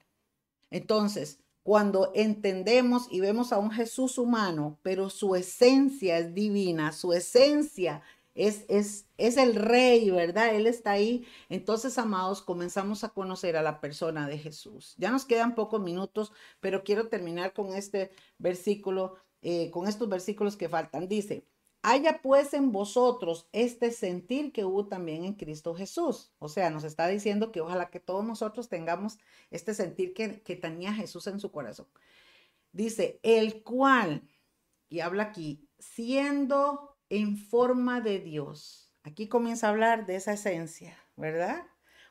[0.72, 7.12] Entonces, cuando entendemos y vemos a un Jesús humano, pero su esencia es divina, su
[7.12, 8.66] esencia es, es,
[9.18, 10.56] es el rey, ¿verdad?
[10.56, 11.26] Él está ahí.
[11.50, 14.96] Entonces, amados, comenzamos a conocer a la persona de Jesús.
[14.98, 20.58] Ya nos quedan pocos minutos, pero quiero terminar con este versículo, eh, con estos versículos
[20.58, 21.08] que faltan.
[21.08, 21.46] Dice,
[21.84, 26.34] haya pues en vosotros este sentir que hubo también en Cristo Jesús.
[26.40, 29.20] O sea, nos está diciendo que ojalá que todos nosotros tengamos
[29.52, 31.88] este sentir que, que tenía Jesús en su corazón.
[32.72, 34.28] Dice, el cual,
[34.90, 38.92] y habla aquí, siendo en forma de Dios.
[39.04, 41.64] Aquí comienza a hablar de esa esencia, ¿verdad?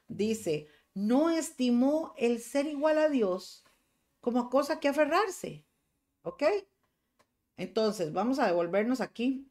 [0.06, 3.64] Dice, no estimó el ser igual a Dios
[4.20, 5.66] como cosa que aferrarse,
[6.22, 6.44] ¿ok?
[7.56, 9.50] Entonces, vamos a devolvernos aquí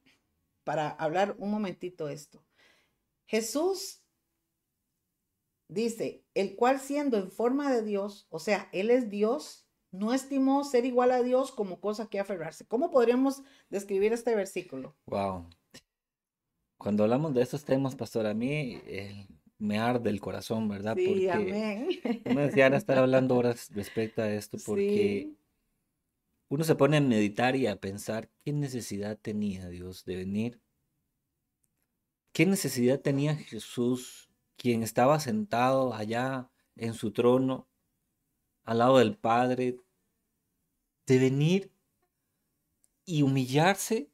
[0.63, 2.45] para hablar un momentito esto.
[3.25, 4.01] Jesús
[5.67, 10.63] dice, el cual siendo en forma de Dios, o sea, Él es Dios, no estimó
[10.63, 12.65] ser igual a Dios como cosa que aferrarse.
[12.65, 14.95] ¿Cómo podríamos describir este versículo?
[15.05, 15.49] Wow.
[16.77, 18.81] Cuando hablamos de estos temas, pastor, a mí
[19.59, 20.95] me arde el corazón, ¿verdad?
[20.97, 21.87] Sí, porque amén.
[22.25, 25.37] no me decían estar hablando horas respecto a esto, porque Sí,
[26.51, 30.61] uno se pone a meditar y a pensar qué necesidad tenía Dios de venir,
[32.33, 37.69] qué necesidad tenía Jesús, quien estaba sentado allá en su trono,
[38.63, 39.77] al lado del Padre,
[41.07, 41.71] de venir
[43.05, 44.09] y humillarse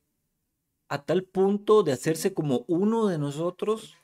[0.89, 3.95] a tal punto de hacerse como uno de nosotros,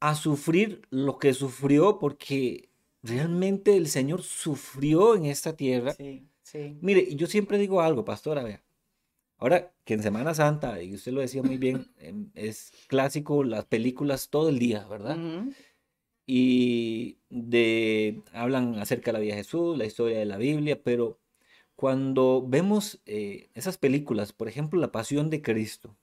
[0.00, 2.70] a sufrir lo que sufrió, porque
[3.02, 5.94] realmente el Señor sufrió en esta tierra.
[5.96, 6.78] sí, sí.
[6.80, 8.62] Mire, yo siempre digo algo, pastora, vea.
[9.38, 13.64] Ahora que en Semana Santa, y usted lo decía muy bien, em, es clásico las
[13.66, 15.16] películas todo el día, ¿verdad?
[15.16, 15.54] Ujú,
[16.26, 21.18] Y de hablan acerca de la vida de Jesús, la historia de la Biblia, pero
[21.76, 25.96] cuando vemos eh, esas películas, por ejemplo, La Pasión de Cristo,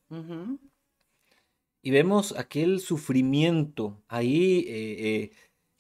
[1.84, 5.32] y vemos aquel sufrimiento ahí eh, eh,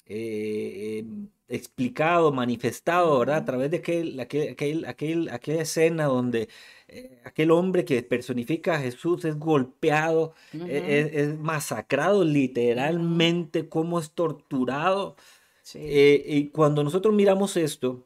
[0.07, 3.37] eh, em, explicado, manifestado, ¿verdad?
[3.37, 6.49] A través de aquel, aquel, aquel- aquel- aquella escena donde
[6.87, 10.33] eh, aquel hombre que personifica a Jesús es golpeado,
[10.65, 15.15] e- e- es, masacrado literalmente, cómo es torturado.
[15.61, 18.05] Sí, Eh, y cuando nosotros miramos esto,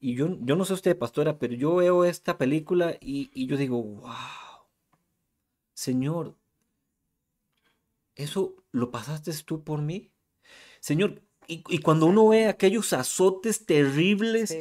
[0.00, 3.56] y yo, yo no sé usted, pastora, pero yo veo esta película y, y yo
[3.58, 4.12] digo, wow,
[5.74, 6.34] Señor,
[8.14, 10.11] ¿eso lo pasaste tú por mí?
[10.82, 14.58] Señor, y, y cuando uno ve aquellos azotes terribles sí,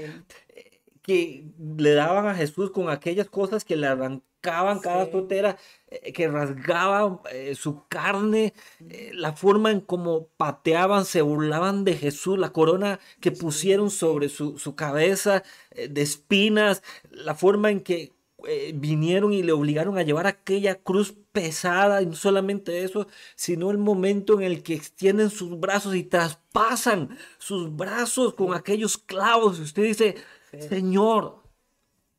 [1.02, 1.46] que
[1.78, 5.10] le daban a Jesús con aquellas cosas que le arrancaban cada sí.
[5.10, 5.58] azotera,
[5.88, 8.54] eh, que rasgaban eh, su carne,
[8.88, 14.30] eh, la forma en cómo pateaban, se burlaban de Jesús, la corona que pusieron sobre
[14.30, 18.14] su, su cabeza eh, de espinas, la forma en que
[18.48, 23.72] eh, vinieron y le obligaron a llevar aquella cruz pesada, y no solamente eso, sino
[23.72, 29.60] el momento en el que extienden sus brazos y traspasan sus brazos con aquellos clavos.
[29.60, 30.16] Usted dice,
[30.52, 31.44] sí, Señor,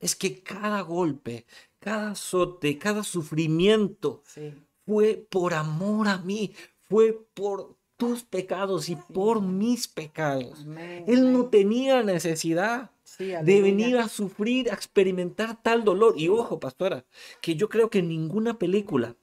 [0.01, 1.47] es que cada golpe,
[1.79, 4.55] cada azote, cada sufrimiento sí.
[4.87, 6.55] fue por amor a mí,
[6.89, 10.63] fue por tus pecados y por mis pecados.
[10.63, 16.15] Amén, Él no tenía necesidad Sí, de venir a sufrir, a experimentar tal dolor.
[16.17, 17.05] Y ojo, pastora,
[17.41, 19.17] que yo creo que ninguna película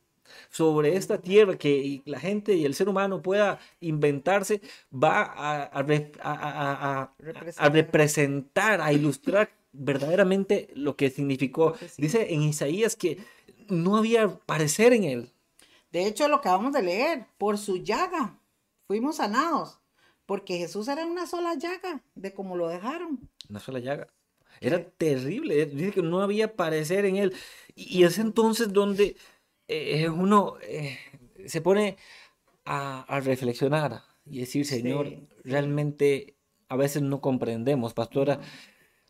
[0.50, 4.62] sobre esta tierra que la gente y el ser humano pueda inventarse
[4.94, 7.74] va a, a re- a- a- a- a Representar.
[7.74, 11.72] representar, a ilustrar verdaderamente lo que significó.
[11.72, 12.02] Lo que sí.
[12.02, 13.18] Dice en Isaías que
[13.70, 15.32] no había parecer en él.
[15.92, 18.40] De hecho, lo acabamos de leer, por su llaga
[18.88, 19.79] fuimos sanados,
[20.30, 23.20] porque Jesús era una sola llaga de como lo dejaron.
[23.50, 24.08] Una sola llaga.
[24.62, 24.86] Era Sí.
[24.98, 25.66] terrible.
[25.66, 27.34] Dice que no había parecer en él.
[27.76, 29.16] Y, y es entonces donde
[29.68, 31.00] eh, uno eh,
[31.48, 31.98] se pone
[32.66, 35.28] a, a reflexionar y decir, Señor, sí.
[35.44, 36.36] realmente
[36.68, 38.40] a veces no comprendemos, pastora,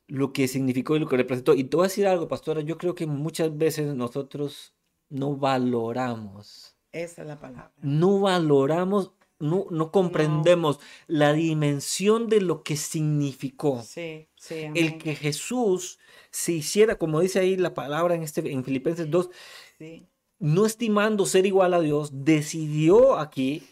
[0.07, 1.53] lo que significó y lo que representó.
[1.53, 4.74] Y te voy a decir algo, pastora, yo creo que muchas veces nosotros
[5.09, 7.74] no valoramos, Esa es la palabra.
[7.82, 13.81] no valoramos, no, no comprendemos la dimensión de lo que significó.
[13.83, 15.99] Sí, sí, El que Jesús
[16.31, 19.29] se hiciera, como dice ahí la palabra en, este, en Filipenses 2,
[19.77, 20.05] Sí,
[20.39, 23.63] no estimando ser igual a Dios, decidió aquí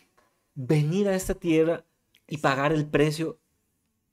[0.53, 1.86] venir a esta tierra
[2.28, 3.39] y pagar el precio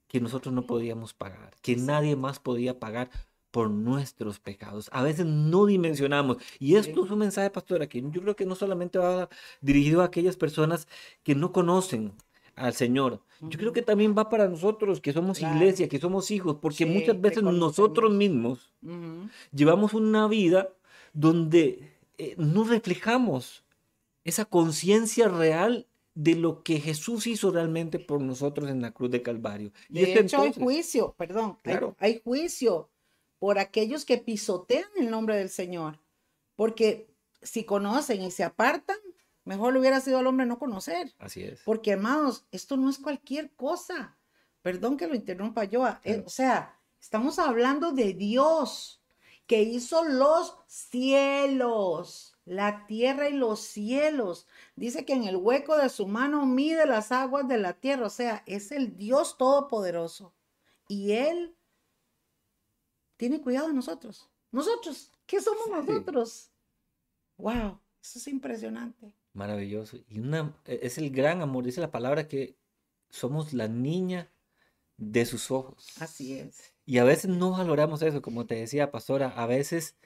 [0.07, 3.09] que nosotros no podíamos pagar, que nadie más podía pagar
[3.55, 4.89] por nuestros pecados.
[4.91, 6.35] A veces no dimensionamos.
[6.59, 9.29] Y esto es un mensaje, pastora, que yo creo que no solamente va
[9.61, 10.89] dirigido a aquellas personas
[11.23, 12.11] que no conocen
[12.57, 13.21] al Señor.
[13.39, 15.55] Yo creo que también va para nosotros que somos Claro.
[15.55, 19.29] iglesia, que somos hijos, porque Sí, muchas veces nosotros mismos Ujú.
[19.53, 20.73] llevamos una vida
[21.13, 23.63] donde eh, no reflejamos
[24.25, 29.21] esa conciencia real de lo que Jesús hizo realmente por nosotros en la cruz de
[29.21, 29.71] Calvario.
[29.87, 31.95] Y De es hecho, hay entonces, juicio, perdón, hay- Claro.
[31.99, 32.89] hay, juicio
[33.39, 35.99] por aquellos que pisotean el nombre del Señor.
[36.55, 37.09] Porque
[37.41, 38.97] si conocen y se apartan,
[39.43, 41.13] mejor le hubiera sido al hombre no conocer.
[41.19, 41.61] así es.
[41.63, 44.17] Porque, hermanos, esto no es cualquier cosa.
[44.61, 45.87] Perdón que lo interrumpa yo.
[46.03, 49.01] eh, o sea, estamos hablando de Dios
[49.45, 54.47] que hizo los cielos, la tierra y los cielos.
[54.75, 58.07] Dice que en el hueco de su mano mide las aguas de la tierra.
[58.07, 60.33] O sea, es el Dios todopoderoso.
[60.87, 61.55] Y Él
[63.17, 64.29] tiene cuidado de nosotros.
[64.51, 65.71] Nosotros, ¿qué somos Sí.
[65.71, 66.51] nosotros?
[67.37, 69.13] Wow, eso es impresionante.
[69.33, 69.97] Maravilloso.
[70.07, 72.57] Y una, e- es el gran amor, dice la palabra que
[73.09, 74.31] somos la niña
[74.97, 75.87] de sus ojos.
[75.99, 76.73] Así es.
[76.85, 79.97] Y a veces no valoramos eso, como te decía, pastora, a veces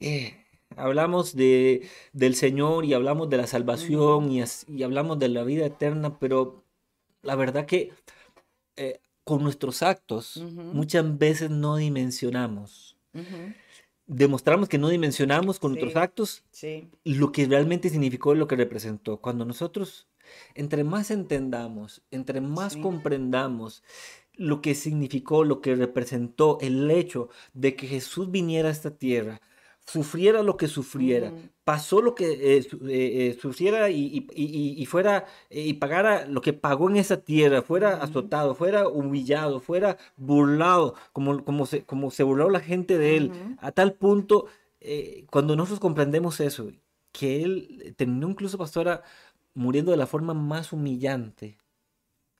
[0.00, 0.44] eh,
[0.76, 5.66] hablamos de, del Señor y hablamos de la salvación y, y, hablamos de la vida
[5.66, 6.64] eterna, pero
[7.22, 7.92] la verdad que
[8.76, 12.96] eh, con nuestros actos muchas veces no dimensionamos.
[14.06, 16.44] Demostramos que no dimensionamos con nuestros actos
[17.04, 19.18] lo que realmente significó lo que representó.
[19.18, 20.08] Cuando nosotros,
[20.54, 23.82] entre más entendamos, entre más comprendamos
[24.32, 29.42] lo que significó, lo que representó el hecho de que Jesús viniera a esta tierra,
[29.88, 31.32] sufriera lo que sufriera,
[31.64, 36.96] pasó lo que eh, eh, eh, sufriera y, fuera y pagara lo que pagó en
[36.96, 42.60] esa tierra, fuera azotado, fuera humillado, fuera burlado, como, como, se, como se burló la
[42.60, 44.46] gente de él, a tal punto,
[45.30, 46.70] cuando nosotros comprendemos eso,
[47.10, 49.02] que él terminó incluso, pastora,
[49.54, 51.56] muriendo de la forma más humillante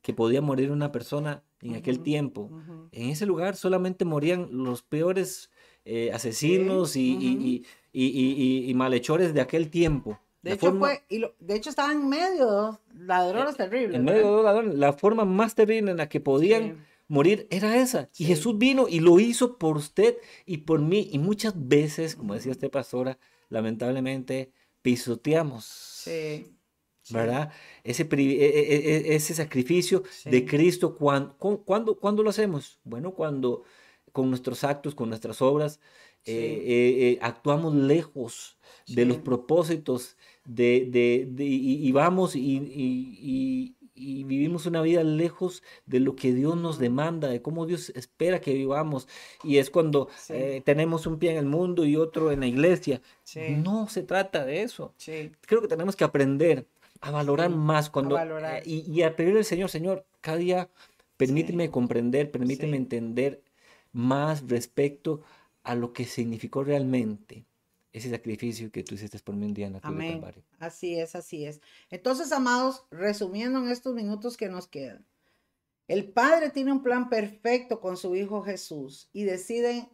[0.02, 2.50] que podía morir una persona en aquel tiempo.
[2.92, 5.50] En ese lugar solamente morían los peores
[5.90, 10.20] eh, asesinos y, y, malhechores de aquel tiempo.
[10.42, 13.96] De hecho, fue, y de hecho estaban en medio ladrones eh, terribles.
[13.96, 14.74] En medio de los ladrones.
[14.74, 18.10] La forma más terrible en la que podían morir era esa.
[18.18, 21.08] Y Jesús vino y lo hizo por usted y por mí.
[21.10, 23.18] Y muchas veces, como decía este pastora,
[23.48, 25.64] lamentablemente pisoteamos.
[25.64, 26.54] Sí.
[27.10, 27.50] ¿Verdad?
[27.82, 32.78] Ese, e, e, e, ese sacrificio de Cristo, ¿cuándo, ¿cuándo lo hacemos?
[32.84, 33.62] Bueno, cuando
[34.12, 35.80] con nuestros actos, con nuestras obras,
[36.24, 44.82] eh, eh, eh, actuamos lejos de los propósitos de, de, y, vamos y, vivimos una
[44.82, 49.08] vida lejos de lo que Dios nos demanda, de cómo Dios espera que vivamos.
[49.42, 50.08] Y es cuando
[50.64, 53.00] tenemos un pie en el mundo y otro en la iglesia.
[53.56, 54.94] No se trata de eso.
[55.42, 56.66] Creo que tenemos que aprender
[57.00, 58.18] a valorar más cuando
[58.64, 60.68] y, a pedirle al Señor, Señor, cada día
[61.16, 63.42] permíteme comprender, permíteme entender
[63.92, 65.22] más respecto
[65.62, 67.46] a lo que significó realmente
[67.92, 70.22] ese sacrificio que tú hiciste por mí un día en la cruz Amén.
[70.58, 71.60] Así es, así es.
[71.90, 75.06] Entonces, amados, resumiendo en estos minutos que nos quedan,
[75.88, 79.88] el Padre tiene un plan perfecto con su Hijo Jesús y deciden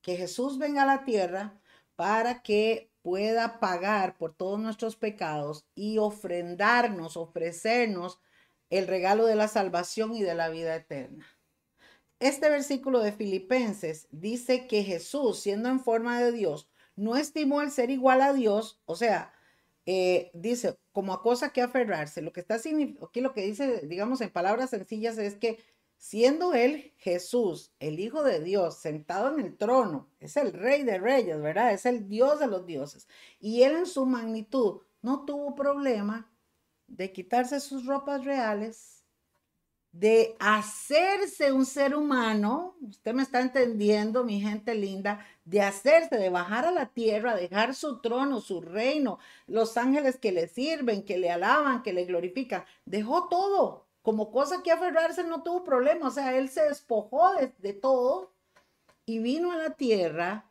[0.00, 1.60] que Jesús venga a la tierra
[1.96, 8.18] para que pueda pagar por todos nuestros pecados y ofrendarnos, ofrecernos
[8.70, 11.26] el regalo de la salvación y de la vida eterna.
[12.24, 17.70] Este versículo de Filipenses dice que Jesús, siendo en forma de Dios, no estimó el
[17.70, 19.34] ser igual a Dios, o sea,
[19.84, 22.22] eh, dice como a cosa que aferrarse.
[22.22, 25.58] Lo que está aquí lo que dice, digamos en palabras sencillas, es que
[25.98, 30.96] siendo él Jesús, el Hijo de Dios, sentado en el trono, es el Rey de
[30.96, 31.74] Reyes, ¿verdad?
[31.74, 33.06] Es el Dios de los dioses.
[33.38, 36.32] Y él en su magnitud no tuvo problema
[36.86, 38.93] de quitarse sus ropas reales
[39.94, 46.30] de hacerse un ser humano, usted me está entendiendo, mi gente linda, de hacerse, de
[46.30, 51.16] bajar a la tierra, dejar su trono, su reino, los ángeles que le sirven, que
[51.16, 56.10] le alaban, que le glorifican, dejó todo, como cosa que aferrarse no tuvo problema, o
[56.10, 58.32] sea, él se despojó de, de todo
[59.06, 60.50] y vino a la tierra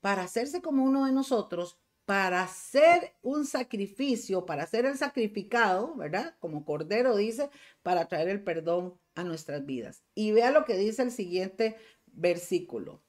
[0.00, 6.34] para hacerse como uno de nosotros, para hacer un sacrificio, para ser el sacrificado, ¿verdad?
[6.38, 7.50] Como Cordero dice,
[7.82, 10.02] para traer el perdón a nuestras vidas.
[10.14, 11.76] Y vea lo que dice el siguiente
[12.06, 13.02] versículo.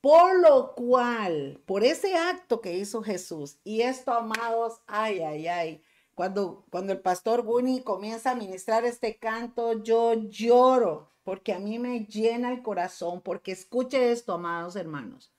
[0.00, 5.82] Por lo cual, por ese acto que hizo Jesús, y esto, amados, ay, ay, ay,
[6.14, 11.80] cuando, cuando el pastor Bunny comienza a ministrar este canto, yo lloro, porque a mí
[11.80, 15.32] me llena el corazón, porque escuche esto, amados hermanos.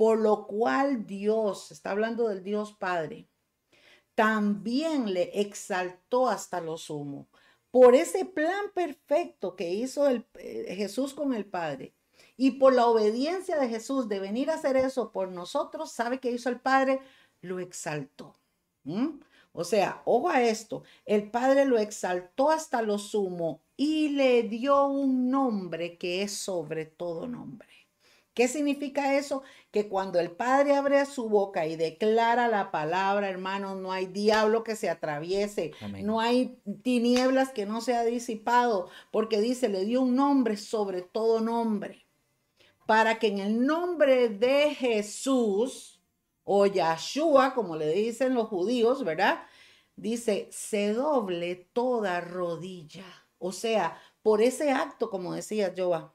[0.00, 3.28] Por lo cual Dios, está hablando del Dios Padre,
[4.14, 7.28] también le exaltó hasta lo sumo.
[7.70, 11.92] Por ese plan perfecto que hizo el, eh, Jesús con el Padre
[12.38, 16.30] y por la obediencia de Jesús de venir a hacer eso por nosotros, ¿sabe qué
[16.30, 17.00] hizo el Padre?
[17.42, 18.34] Lo exaltó.
[19.52, 24.86] O sea, ojo a esto, el Padre lo exaltó hasta lo sumo y le dio
[24.86, 27.79] un nombre que es sobre todo nombre.
[28.40, 29.42] ¿Qué significa eso?
[29.70, 34.64] Que cuando el Padre abre su boca y declara la palabra, hermanos, no hay diablo
[34.64, 35.72] que se atraviese,
[36.02, 41.02] no hay tinieblas que no se ha disipado, porque dice, le dio un nombre sobre
[41.02, 42.06] todo nombre,
[42.86, 46.00] para que en el nombre de Jesús,
[46.42, 49.42] o Yahshua, como le dicen los judíos, ¿verdad?
[49.96, 53.04] Dice, se doble toda rodilla.
[53.36, 56.14] O sea, por ese acto, como decía Joa,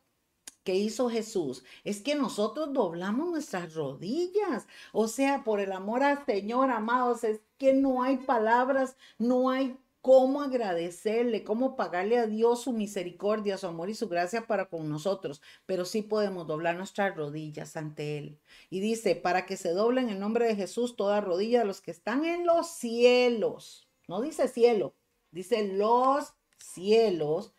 [0.66, 4.68] que hizo Jesús es que nosotros doblamos nuestras rodillas.
[4.92, 9.78] O sea, por el amor al Señor, amados, es que no hay palabras, no hay
[10.02, 14.90] cómo agradecerle, cómo pagarle a Dios su misericordia, su amor y su gracia para con
[14.90, 18.40] nosotros, pero sí podemos doblar nuestras rodillas ante Él.
[18.70, 21.82] Y dice, para que se doble en el nombre de Jesús toda rodilla de los
[21.82, 23.88] que están en los cielos.
[24.08, 24.94] No dice cielo,
[25.32, 27.54] dice los cielos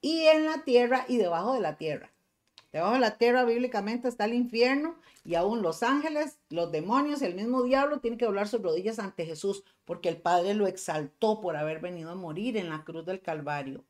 [0.00, 2.15] y en la tierra y debajo de la tierra.
[2.76, 7.24] Debajo de la tierra bíblicamente está el infierno y aún los ángeles, los demonios y
[7.24, 11.40] el mismo diablo tienen que doblar sus rodillas ante Jesús porque el Padre lo exaltó
[11.40, 13.86] por haber venido a morir en la cruz del Calvario.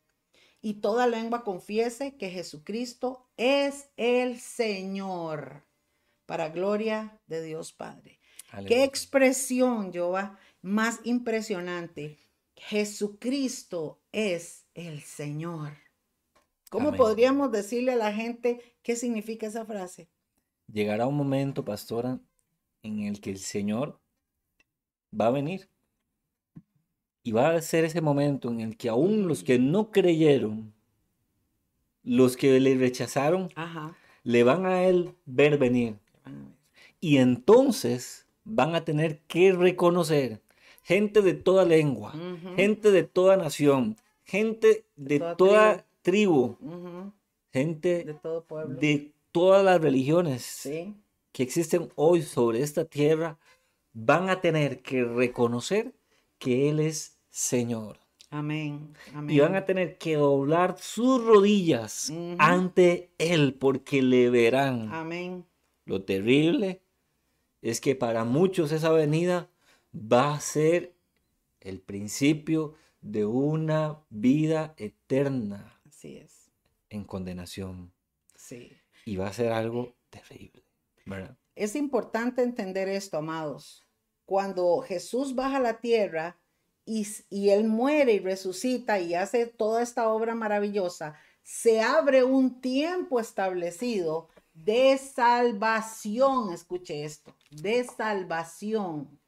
[0.62, 5.64] Y toda lengua confiese que Jesucristo es el Señor
[6.24, 8.20] para gloria de Dios Padre.
[8.68, 12.18] Qué expresión, Jehová, más impresionante.
[12.55, 15.72] Jesucristo es el Señor.
[16.70, 20.09] ¿Cómo podríamos decirle a la gente qué significa esa frase?
[20.72, 22.20] Llegará un momento, pastora,
[22.84, 23.99] en el que el Señor
[25.12, 25.68] va a venir.
[27.24, 30.72] Y va a ser ese momento en el que aún los que no creyeron,
[32.05, 33.49] los que le rechazaron,
[34.22, 35.99] le van a él ver venir.
[37.01, 40.43] Y entonces van a tener que reconocer
[40.84, 42.14] gente de toda lengua,
[42.55, 46.57] gente de toda nación, gente de toda, tribu,
[47.57, 50.68] gente de todo pueblo, de todas las religiones
[51.32, 53.38] que existen hoy sobre esta tierra,
[53.92, 55.94] van a tener que reconocer
[56.38, 57.98] que Él es Señor.
[58.30, 58.92] Amén.
[59.28, 64.92] Y van a tener que doblar sus rodillas ante Él porque le verán.
[64.92, 65.46] Amén.
[65.84, 66.82] Lo terrible
[67.62, 69.48] es que para muchos esa venida
[69.94, 70.94] va a ser
[71.61, 75.80] el principio de una vida eterna.
[75.86, 76.45] Así es.
[76.91, 77.93] En condenación.
[78.34, 78.72] Sí.
[79.05, 80.64] Y va a ser algo terrible.
[81.55, 83.87] Es importante entender esto, amados.
[84.24, 86.39] Cuando Jesús baja a la tierra
[86.84, 92.61] y, y Él muere y resucita y hace toda esta obra maravillosa, se abre un
[92.61, 96.53] tiempo establecido de salvación.
[96.53, 99.20] Escuche esto, de salvación.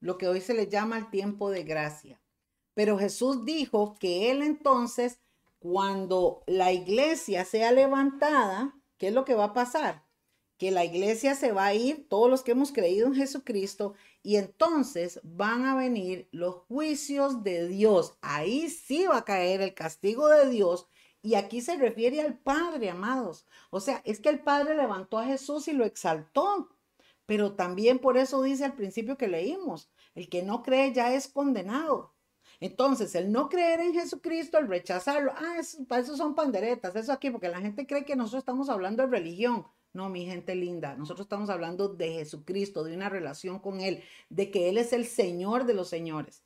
[0.00, 2.20] Lo que hoy se le llama el tiempo de gracia.
[2.72, 5.20] Pero Jesús dijo que Él entonces
[5.60, 10.04] cuando la iglesia sea levantada, ¿qué es lo que va a pasar?
[10.56, 14.36] Que la iglesia se va a ir, todos los que hemos creído en Jesucristo, y
[14.36, 18.14] entonces van a venir los juicios de Dios.
[18.22, 20.88] Ahí sí va a caer el castigo de Dios.
[21.22, 23.46] Y aquí se refiere al Padre, amados.
[23.70, 26.70] O sea, es que el Padre levantó a Jesús y lo exaltó.
[27.26, 31.28] Pero también por eso dice al principio que leímos, el que no cree ya es
[31.28, 32.14] condenado.
[32.60, 37.30] Entonces, el no creer en Jesucristo, el rechazarlo, ah, eso, eso son panderetas, eso aquí,
[37.30, 39.66] porque la gente cree que nosotros estamos hablando de religión.
[39.92, 44.50] No, mi gente linda, nosotros estamos hablando de Jesucristo, de una relación con Él, de
[44.50, 46.44] que Él es el Señor de los señores.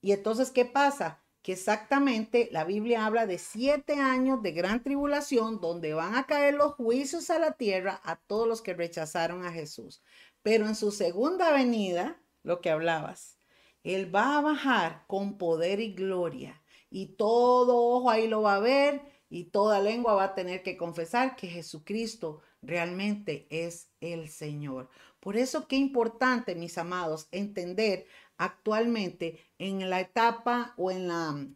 [0.00, 1.22] Y entonces, ¿qué pasa?
[1.42, 6.54] Que exactamente la Biblia habla de siete años de gran tribulación donde van a caer
[6.54, 10.02] los juicios a la tierra a todos los que rechazaron a Jesús.
[10.42, 13.39] Pero en su segunda venida, lo que hablabas,
[13.84, 16.60] él va a bajar con poder y gloria
[16.90, 20.76] y todo ojo ahí lo va a ver y toda lengua va a tener que
[20.76, 24.90] confesar que Jesucristo realmente es el Señor.
[25.20, 28.06] Por eso qué importante, mis amados, entender
[28.36, 31.46] actualmente en la etapa o en la,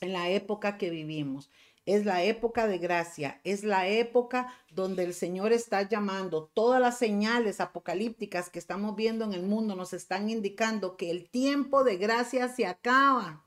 [0.00, 1.50] en la época que vivimos.
[1.86, 6.50] Es la época de gracia, es la época donde el Señor está llamando.
[6.54, 11.28] Todas las señales apocalípticas que estamos viendo en el mundo nos están indicando que el
[11.28, 13.44] tiempo de gracia se acaba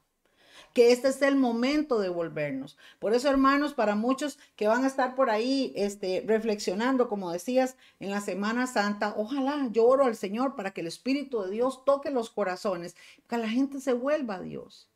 [0.78, 2.78] que este es el momento de volvernos.
[3.00, 7.78] Por eso, hermanos, para muchos que van a estar por ahí este, reflexionando, como decías,
[8.00, 11.84] en la Semana Santa, ojalá yo oro al Señor para que el Espíritu de Dios
[11.84, 12.96] toque los corazones,
[13.28, 14.88] que la gente se vuelva a Dios.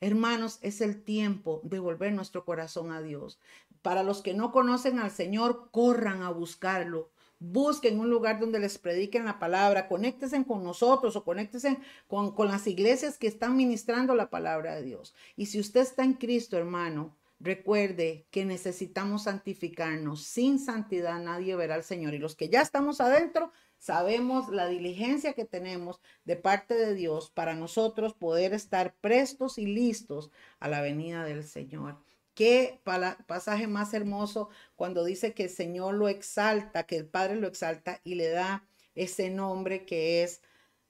[0.00, 3.38] Hermanos, es el tiempo de volver nuestro corazón a Dios.
[3.82, 7.10] Para los que no conocen al Señor, corran a buscarlo.
[7.40, 11.78] Busquen un lugar donde les prediquen la palabra, conéctense con nosotros o conéctense
[12.08, 15.14] con, con las iglesias que están ministrando la palabra de Dios.
[15.36, 20.24] Y si usted está en Cristo, hermano, Recuerde que necesitamos santificarnos.
[20.24, 22.14] Sin santidad nadie verá al Señor.
[22.14, 27.30] Y los que ya estamos adentro, sabemos la diligencia que tenemos de parte de Dios
[27.30, 31.96] para nosotros poder estar prestos y listos a la venida del Señor.
[32.34, 32.80] Qué
[33.26, 38.00] pasaje más hermoso cuando dice que el Señor lo exalta, que el Padre lo exalta
[38.04, 38.64] y le da
[38.94, 40.40] ese nombre que es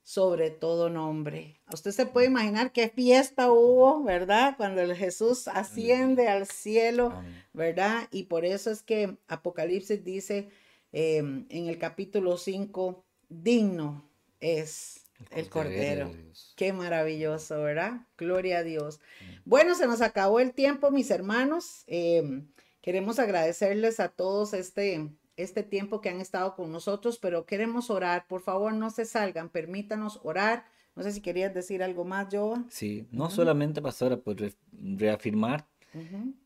[0.03, 1.61] sobre todo nombre.
[1.71, 4.55] Usted se puede imaginar qué fiesta hubo, ¿verdad?
[4.57, 7.13] Cuando el Jesús asciende al cielo,
[7.53, 8.09] ¿verdad?
[8.11, 10.49] Y por eso es que Apocalipsis dice
[10.93, 14.09] em, en el capítulo 5, digno
[14.41, 16.13] es El Cordero.
[16.57, 18.07] Qué maravilloso, ¿verdad?
[18.17, 19.01] Gloria a Dios.
[19.45, 21.85] Bueno, se nos acabó el tiempo, mis hermanos.
[21.87, 22.49] Em,
[22.81, 28.27] queremos agradecerles a todos este, este tiempo que han estado con nosotros, pero queremos orar.
[28.29, 30.67] Por favor, no se salgan, permítanos orar.
[30.95, 32.65] No sé si querías decir algo más, Joa.
[32.71, 35.69] Sí, no solamente, pastora, pues reafirmar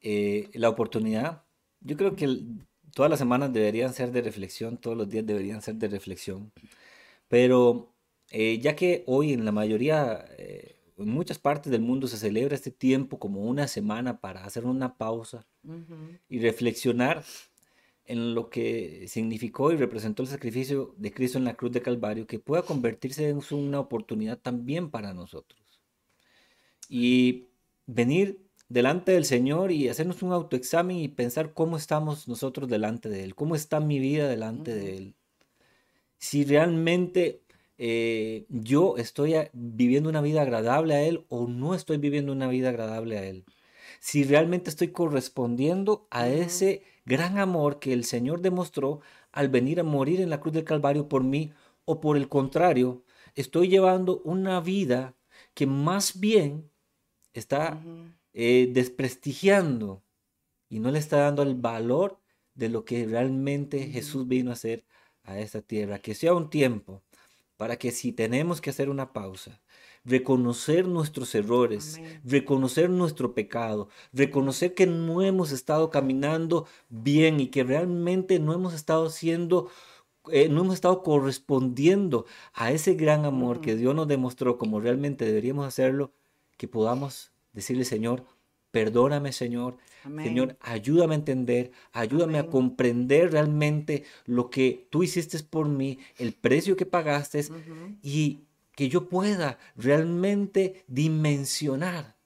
[0.03, 1.43] eh, la oportunidad.
[1.81, 2.39] Yo creo que
[2.95, 6.53] todas las semanas deberían ser de reflexión, todos los días deberían ser de reflexión.
[7.29, 7.93] Pero
[8.31, 12.55] eh, ya que hoy en la mayoría, eh, en muchas partes del mundo se celebra
[12.55, 15.47] este tiempo como una semana para hacer una pausa
[16.29, 17.25] y reflexionar
[18.05, 22.27] en lo que significó y representó el sacrificio de Cristo en la cruz de Calvario,
[22.27, 25.61] que pueda convertirse en una oportunidad también para nosotros.
[26.89, 27.49] Y
[27.87, 28.41] venir
[28.73, 33.35] delante del Señor y hacernos un autoexamen y pensar cómo estamos nosotros delante de Él,
[33.35, 35.15] cómo está mi vida delante de Él.
[36.19, 37.43] Si realmente
[37.77, 42.71] eh, yo estoy viviendo una vida agradable a Él o no estoy viviendo una vida
[42.71, 43.45] agradable a Él.
[44.01, 49.01] Si realmente estoy correspondiendo a ese gran amor que el Señor demostró
[49.33, 51.53] al venir a morir en la cruz del Calvario por mí
[51.85, 53.05] o por el contrario,
[53.35, 55.15] estoy llevando una vida
[55.53, 56.71] que más bien
[57.35, 57.79] está
[58.35, 60.03] eh, desprestigiando
[60.69, 62.19] y no le está dando el valor
[62.55, 64.85] de lo que realmente Jesús vino a hacer
[65.25, 65.99] a esta tierra.
[65.99, 67.03] Que sea un tiempo
[67.57, 69.61] para que si tenemos que hacer una pausa,
[70.05, 77.65] reconocer nuestros errores, reconocer nuestro pecado, reconocer que no hemos estado caminando bien y que
[77.65, 79.71] realmente no hemos estado siendo
[80.31, 83.75] eh, no hemos estado correspondiendo a ese gran amor que.
[83.77, 86.13] Dios nos demostró como realmente deberíamos hacerlo,
[86.57, 88.25] que podamos decirle, Señor,
[88.73, 89.77] Perdóname, Señor.
[90.03, 96.33] Señor, ayúdame a entender, ayúdame a comprender realmente lo que tú hiciste por mí, el
[96.33, 97.45] precio que pagaste
[98.03, 102.17] y que yo pueda realmente dimensionar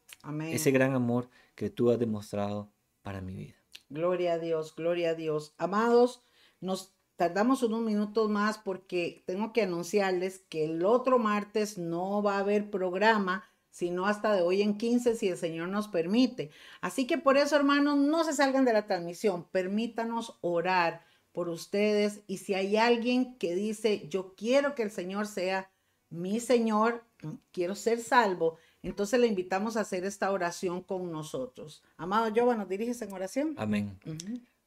[0.44, 2.70] ese gran amor que tú has demostrado
[3.02, 3.56] para mi vida.
[3.90, 5.52] Gloria a Dios, gloria a Dios.
[5.58, 6.22] Amados,
[6.60, 12.36] nos tardamos unos minutos más porque tengo que anunciarles que el otro martes no va
[12.36, 13.44] a haber programa
[13.76, 16.50] sino hasta de hoy en 15 si el Señor nos permite.
[16.80, 22.22] Así que por eso, hermanos, no se salgan de la transmisión, permítanos orar por ustedes
[22.26, 25.70] y si hay alguien que dice, yo quiero que el Señor sea
[26.08, 27.04] mi Señor,
[27.52, 31.82] quiero ser salvo, entonces le invitamos a hacer esta oración con nosotros.
[31.98, 33.54] Amado Jehová, ¿nos diriges en oración?
[33.58, 33.98] Amén.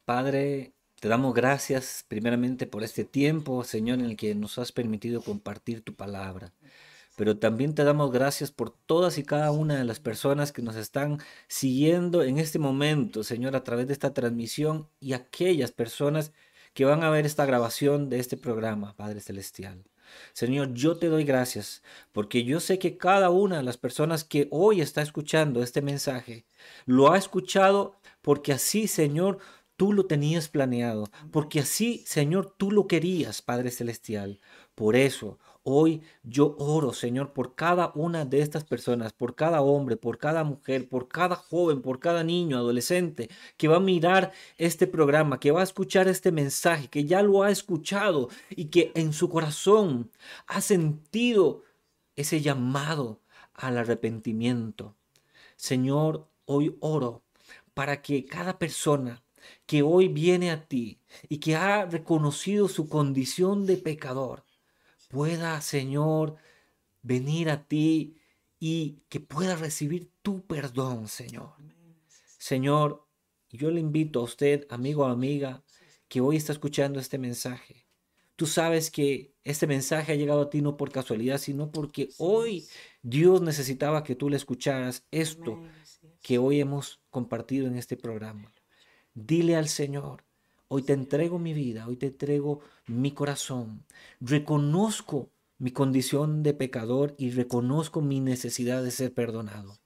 [0.06, 5.24] Padre, te damos gracias primeramente por este tiempo, Señor, en el que nos has permitido
[5.24, 6.54] compartir tu palabra
[7.20, 10.78] pero también te damos gracias por todas y cada una de las personas que nos
[10.78, 11.18] están
[11.50, 16.32] siguiendo en este momento, Señor, a través de esta transmisión y aquellas personas
[16.74, 19.84] que van a ver esta grabación de este programa, Padre Celestial.
[20.32, 24.48] Señor, yo te doy gracias porque yo sé que cada una de las personas que
[24.50, 26.46] hoy está escuchando este mensaje
[26.86, 29.40] lo ha escuchado porque así, Señor,
[29.76, 34.40] tú lo tenías planeado, porque así, Señor, tú lo querías, Padre Celestial.
[34.76, 35.38] Por eso,
[35.72, 40.44] Hoy yo oro, Señor, por cada una de estas personas, por cada hombre, por cada
[40.44, 45.52] mujer, por cada joven, por cada niño, adolescente, que va a mirar este programa, que
[45.52, 50.10] va a escuchar este mensaje, que ya lo ha escuchado y que en su corazón
[50.48, 51.62] ha sentido
[52.16, 53.22] ese llamado
[53.54, 54.96] al arrepentimiento.
[55.56, 57.22] Señor, hoy oro
[57.76, 59.22] para que cada persona
[59.68, 64.49] que hoy viene a ti y que ha reconocido su condición de pecador,
[65.10, 66.38] pueda, Señor,
[67.02, 68.16] venir a ti
[68.60, 71.56] y que pueda recibir tu perdón, Señor.
[72.38, 73.06] Señor,
[73.50, 75.64] yo le invito a usted, amigo o amiga,
[76.08, 77.88] que hoy está escuchando este mensaje.
[78.36, 82.68] Tú sabes que este mensaje ha llegado a ti no por casualidad, sino porque hoy
[83.02, 85.62] Dios necesitaba que tú le escucharas esto
[86.22, 88.54] que hoy hemos compartido en este programa.
[89.14, 90.24] Dile al Señor,
[90.72, 93.84] Hoy te entrego mi vida, hoy te entrego mi corazón.
[94.22, 99.80] Reconozco mi condición de pecador y reconozco mi necesidad de ser perdonado.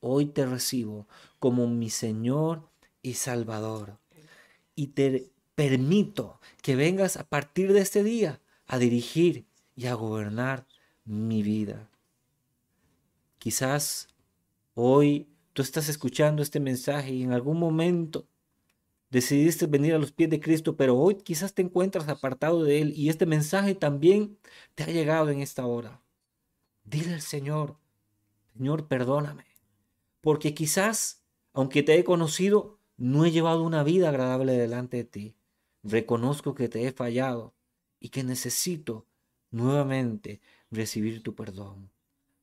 [0.00, 1.06] Hoy te recibo
[1.38, 2.70] como mi Señor
[3.02, 3.98] y Salvador.
[4.74, 9.44] Y te permito que vengas a partir de este día a dirigir
[9.76, 10.66] y a gobernar
[11.04, 11.90] mi vida.
[13.36, 14.08] Quizás
[14.72, 18.26] hoy tú estás escuchando este mensaje y en algún momento
[19.14, 22.92] decidiste venir a los pies de Cristo, pero hoy quizás te encuentras apartado de Él
[22.96, 24.36] y este mensaje también
[24.74, 26.02] te ha llegado en esta hora.
[26.82, 27.76] Dile al Señor,
[28.54, 29.44] Señor, perdóname,
[30.20, 35.36] porque quizás, aunque te he conocido, no he llevado una vida agradable delante de ti.
[35.84, 37.54] Reconozco que te he fallado
[38.00, 39.06] y que necesito
[39.52, 40.40] nuevamente
[40.72, 41.92] recibir tu perdón.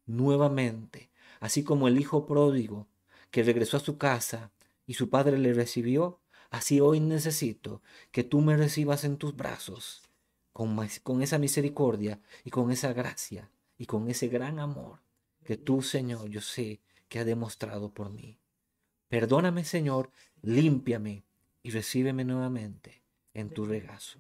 [0.06, 1.12] Nuevamente,
[1.42, 2.88] así como el hijo pródigo
[3.30, 4.54] que regresó a su casa
[4.88, 6.21] y su padre le recibió,
[6.52, 7.82] así hoy necesito
[8.12, 10.04] que tú me recibas en tus brazos
[10.54, 15.00] con, con esa misericordia y con esa gracia y con ese gran amor
[15.44, 18.38] que tú, Señor, yo sé que ha demostrado por mí.
[19.08, 21.26] Perdóname, Señor, límpiame
[21.64, 23.02] y recíbeme nuevamente
[23.34, 24.20] en tu regazo.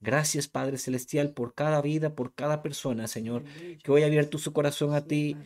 [0.00, 3.44] Gracias, Padre Celestial, por cada vida, por cada persona, Señor,
[3.82, 5.36] que hoy ha abierto su corazón a ti.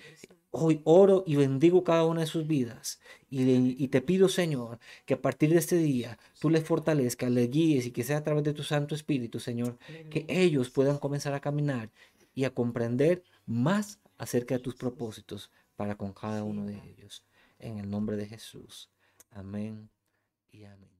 [0.57, 3.01] Hoy oro y bendigo cada una de sus vidas.
[3.29, 7.87] Y, te pido, Señor, que a partir de este día tú les fortalezcas, les guíes
[7.87, 9.79] y que sea a través de tu Santo Espíritu, Señor,
[10.11, 11.91] que ellos puedan comenzar a caminar
[12.37, 17.25] y a comprender más acerca de tus propósitos para con cada uno de ellos.
[17.59, 18.91] En el nombre de Jesús.
[19.33, 19.91] Amén
[20.53, 20.94] y amén.